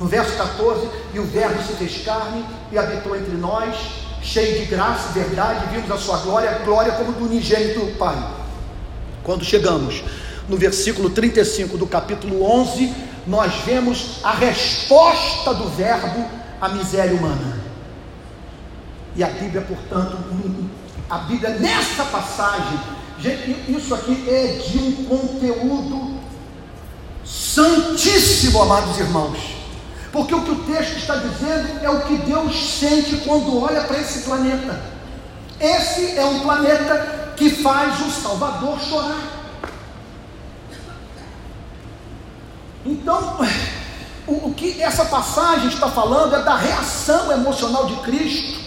[0.00, 3.76] No verso 14, e o Verbo se fez carne e habitou entre nós,
[4.22, 8.16] cheio de graça e verdade, vimos a sua glória, glória como do unigênito Pai.
[9.22, 10.02] Quando chegamos
[10.48, 12.92] no versículo 35 do capítulo 11,
[13.26, 17.58] nós vemos a resposta do Verbo à miséria humana.
[19.14, 20.16] E a Bíblia, portanto,
[21.10, 22.80] a Bíblia nessa passagem,
[23.68, 26.18] isso aqui é de um conteúdo
[27.24, 29.38] santíssimo, amados irmãos.
[30.10, 33.98] Porque o que o texto está dizendo é o que Deus sente quando olha para
[33.98, 34.80] esse planeta.
[35.60, 39.20] Esse é um planeta que faz o Salvador chorar.
[42.86, 43.38] Então,
[44.26, 48.60] o, o que essa passagem está falando é da reação emocional de Cristo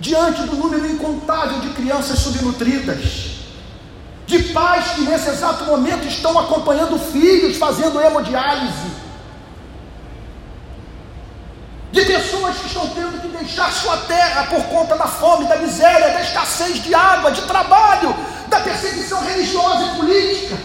[0.00, 3.36] diante do número incontável de crianças subnutridas,
[4.26, 9.06] de pais que nesse exato momento estão acompanhando filhos fazendo hemodiálise,
[11.92, 16.12] de pessoas que estão tendo que deixar sua terra por conta da fome, da miséria,
[16.12, 18.14] da escassez de água, de trabalho,
[18.48, 20.58] da perseguição religiosa e política.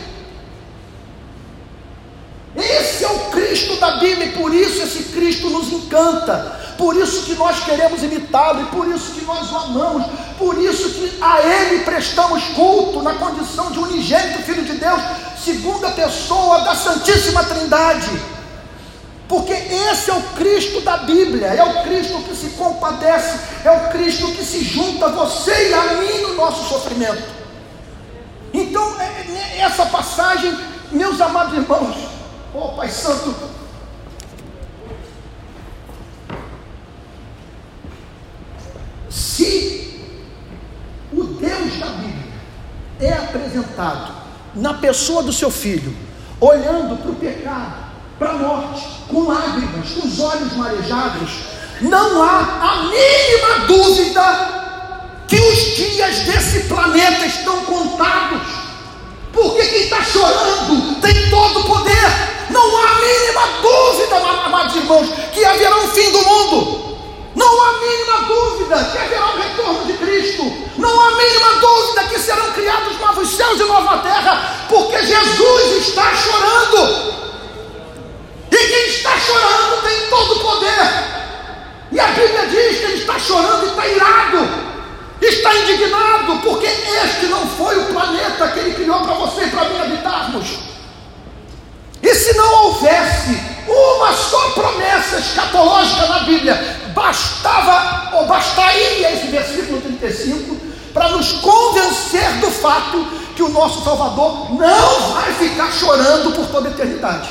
[2.55, 3.19] Esse é o
[3.61, 8.01] Cristo da Bíblia e por isso esse Cristo nos encanta, por isso que nós queremos
[8.01, 10.05] imitá-lo e por isso que nós o amamos,
[10.37, 14.99] por isso que a Ele prestamos culto na condição de unigênito Filho de Deus,
[15.43, 18.09] segunda pessoa da Santíssima Trindade.
[19.27, 23.91] Porque esse é o Cristo da Bíblia, é o Cristo que se compadece, é o
[23.91, 27.23] Cristo que se junta a você e a mim no nosso sofrimento.
[28.53, 30.57] Então, é, é, essa passagem,
[30.91, 32.10] meus amados irmãos,
[32.53, 33.33] Oh, Pai Santo.
[39.09, 40.03] Se
[41.13, 42.33] o Deus da Bíblia
[42.99, 44.13] é apresentado
[44.53, 45.95] na pessoa do seu filho,
[46.41, 51.31] olhando para o pecado, para a morte, com lágrimas, com os olhos marejados,
[51.81, 54.61] não há a mínima dúvida
[55.27, 58.41] que os dias desse planeta estão contados.
[59.31, 62.40] Porque quem está chorando tem todo o poder.
[62.51, 66.91] Não há mínima dúvida, amados irmãos, que haverá um fim do mundo.
[67.35, 70.43] Não há mínima dúvida que haverá o retorno de Cristo.
[70.77, 76.13] Não há mínima dúvida que serão criados novos céus e nova terra, porque Jesus está
[76.13, 77.21] chorando.
[78.51, 81.11] E quem está chorando tem todo o poder.
[81.91, 84.49] E a Bíblia diz que ele está chorando e está irado,
[85.21, 89.65] está indignado, porque este não foi o planeta que ele criou para você e para
[89.65, 90.70] mim habitarmos.
[92.21, 93.35] Se não houvesse
[93.67, 100.55] uma só promessa escatológica na Bíblia, bastava ou bastaria esse versículo 35
[100.93, 106.69] para nos convencer do fato que o nosso Salvador não vai ficar chorando por toda
[106.69, 107.27] a eternidade.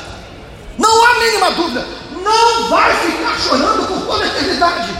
[0.77, 1.87] Não há mínima dúvida,
[2.25, 4.93] não vai ficar chorando por toda a eternidade.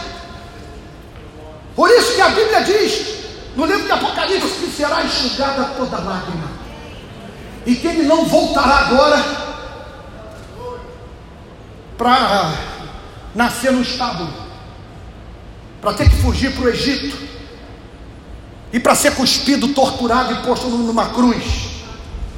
[1.75, 3.07] Por isso que a Bíblia diz,
[3.57, 6.49] no livro de Apocalipse, que será enxugada toda lágrima,
[7.67, 9.50] e que ele não voltará agora
[12.01, 12.55] para
[13.35, 14.33] nascer no estábulo,
[15.83, 17.15] para ter que fugir para o Egito,
[18.73, 21.45] e para ser cuspido, torturado e posto numa cruz.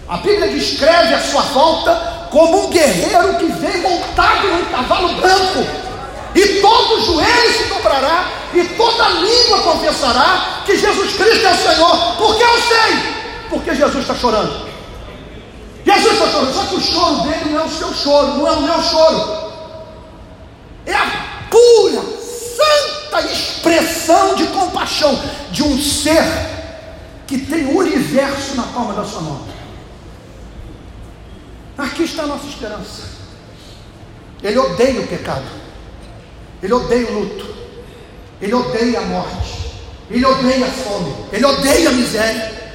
[0.08, 5.64] A Bíblia descreve a sua volta como um guerreiro que vem montado num cavalo branco,
[6.34, 12.16] e todo joelho se dobrará, e toda língua confessará que Jesus Cristo é o Senhor,
[12.16, 13.14] porque eu sei,
[13.48, 14.72] porque Jesus está chorando.
[15.84, 18.50] Jesus está chorando, só que o choro dele não é o seu choro, não é
[18.50, 19.51] o meu choro.
[20.86, 22.02] É a pura,
[22.56, 25.18] santa expressão de compaixão
[25.50, 26.24] de um ser
[27.26, 29.46] que tem o universo na palma da sua mão.
[31.78, 33.02] Aqui está a nossa esperança.
[34.42, 35.46] Ele odeia o pecado,
[36.62, 37.54] ele odeia o luto,
[38.40, 39.72] ele odeia a morte,
[40.10, 42.74] ele odeia a fome, ele odeia a miséria,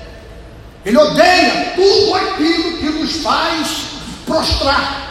[0.86, 3.88] ele odeia tudo aquilo que nos faz
[4.26, 5.08] prostrar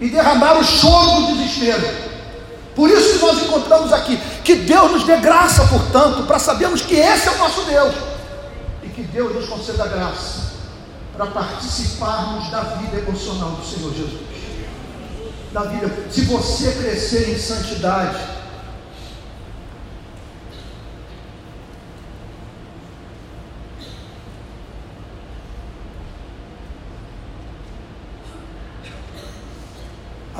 [0.00, 2.08] e derramar o choro do desespero.
[2.74, 6.94] Por isso que nós encontramos aqui, que Deus nos dê graça, portanto, para sabermos que
[6.94, 7.94] esse é o nosso Deus
[8.84, 10.48] e que Deus nos conceda graça
[11.16, 14.20] para participarmos da vida emocional do Senhor Jesus.
[15.52, 18.16] Da vida, se você crescer em santidade,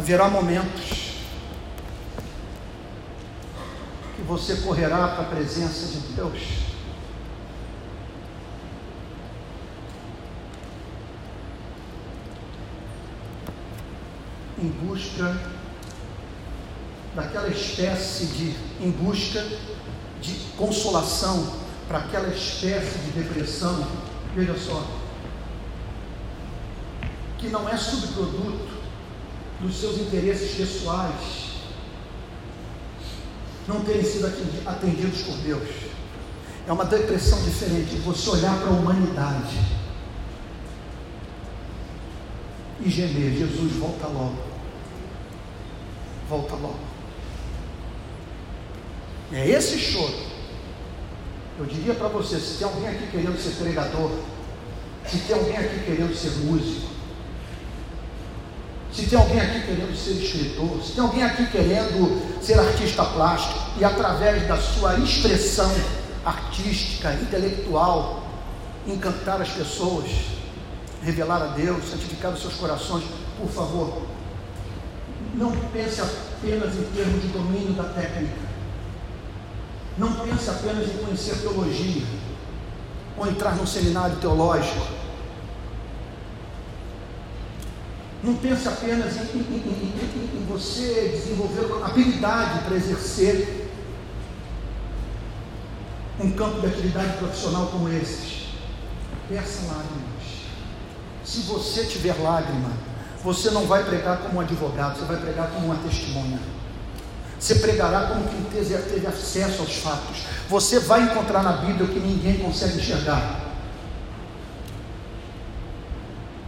[0.09, 1.19] haverá momentos
[4.17, 6.39] que você correrá para a presença de Deus.
[14.59, 15.39] Em busca
[17.15, 19.47] daquela espécie de, em busca
[20.23, 21.53] de consolação
[21.87, 23.87] para aquela espécie de depressão,
[24.35, 24.87] veja só,
[27.37, 28.78] que não é subproduto
[29.61, 31.49] dos seus interesses pessoais
[33.67, 34.27] não terem sido
[34.67, 35.69] atendidos por Deus.
[36.67, 39.59] É uma depressão diferente, você olhar para a humanidade
[42.81, 44.39] e gemer, Jesus volta logo.
[46.29, 46.79] Volta logo.
[49.33, 50.29] É esse choro.
[51.59, 54.13] Eu diria para você, se tem alguém aqui querendo ser pregador,
[55.07, 56.88] se tem alguém aqui querendo ser músico,
[58.99, 63.57] Se tem alguém aqui querendo ser escritor, se tem alguém aqui querendo ser artista plástico
[63.79, 65.73] e através da sua expressão
[66.25, 68.25] artística, intelectual,
[68.89, 70.11] encantar as pessoas,
[71.01, 73.05] revelar a Deus, santificar os seus corações,
[73.39, 74.03] por favor,
[75.33, 78.49] não pense apenas em termos de domínio da técnica.
[79.97, 82.03] Não pense apenas em conhecer teologia
[83.17, 84.98] ou entrar num seminário teológico.
[88.23, 93.71] Não pense apenas em, em, em, em você desenvolver habilidade para exercer
[96.21, 98.49] um campo de atividade profissional como esses.
[99.29, 100.09] Peça lágrimas.
[101.25, 102.71] Se você tiver lágrima,
[103.23, 106.41] você não vai pregar como um advogado, você vai pregar como uma testemunha.
[107.39, 110.25] Você pregará como quem teve, teve acesso aos fatos.
[110.49, 113.48] Você vai encontrar na Bíblia o que ninguém consegue enxergar.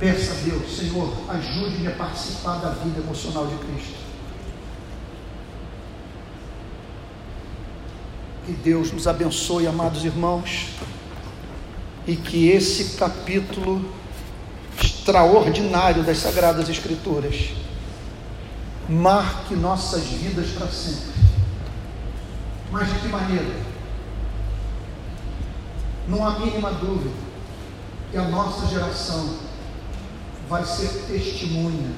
[0.01, 3.99] Peça a Deus, Senhor, ajude-me a participar da vida emocional de Cristo.
[8.47, 10.69] Que Deus nos abençoe, amados irmãos,
[12.07, 13.93] e que esse capítulo
[14.83, 17.51] extraordinário das Sagradas Escrituras
[18.89, 21.13] marque nossas vidas para sempre.
[22.73, 23.55] Mas de que maneira?
[26.09, 27.15] Não há mínima dúvida
[28.11, 29.50] que a nossa geração
[30.51, 31.93] vai ser testemunha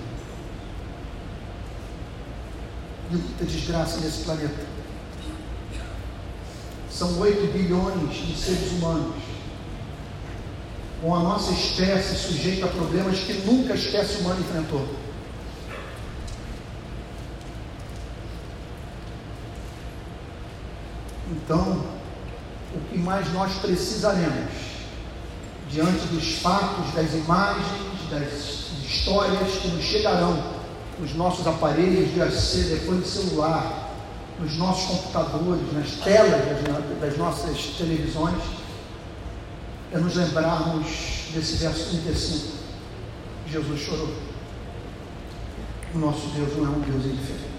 [3.11, 4.67] de muita desgraça nesse planeta.
[6.91, 9.17] São 8 bilhões de seres humanos,
[11.01, 14.87] com a nossa espécie sujeita a problemas que nunca a espécie humana enfrentou.
[21.31, 21.87] Então,
[22.75, 24.53] o que mais nós precisaremos,
[25.71, 30.53] diante dos fatos, das imagens, das histórias que nos chegarão
[30.99, 33.91] nos nossos aparelhos de telefone celular,
[34.39, 38.43] nos nossos computadores, nas telas das, das nossas televisões,
[39.93, 40.87] é nos lembrarmos
[41.35, 42.63] desse verso 35.
[43.51, 44.15] Jesus chorou.
[45.95, 47.53] O nosso Deus não é um Deus indiferente.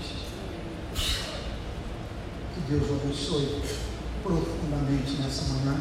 [2.53, 3.61] Que Deus abençoe
[4.23, 5.79] profundamente nessa manhã,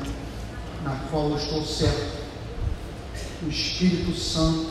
[0.85, 2.22] na qual eu estou certo
[3.45, 4.71] o Espírito Santo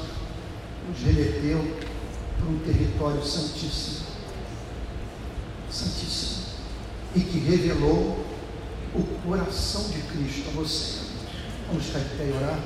[0.87, 1.77] nos remeteu
[2.37, 4.07] para um território santíssimo.
[5.69, 6.45] Santíssimo.
[7.15, 8.25] E que revelou
[8.95, 10.99] o coração de Cristo a você.
[11.67, 12.59] Vamos ficar de pé e orar.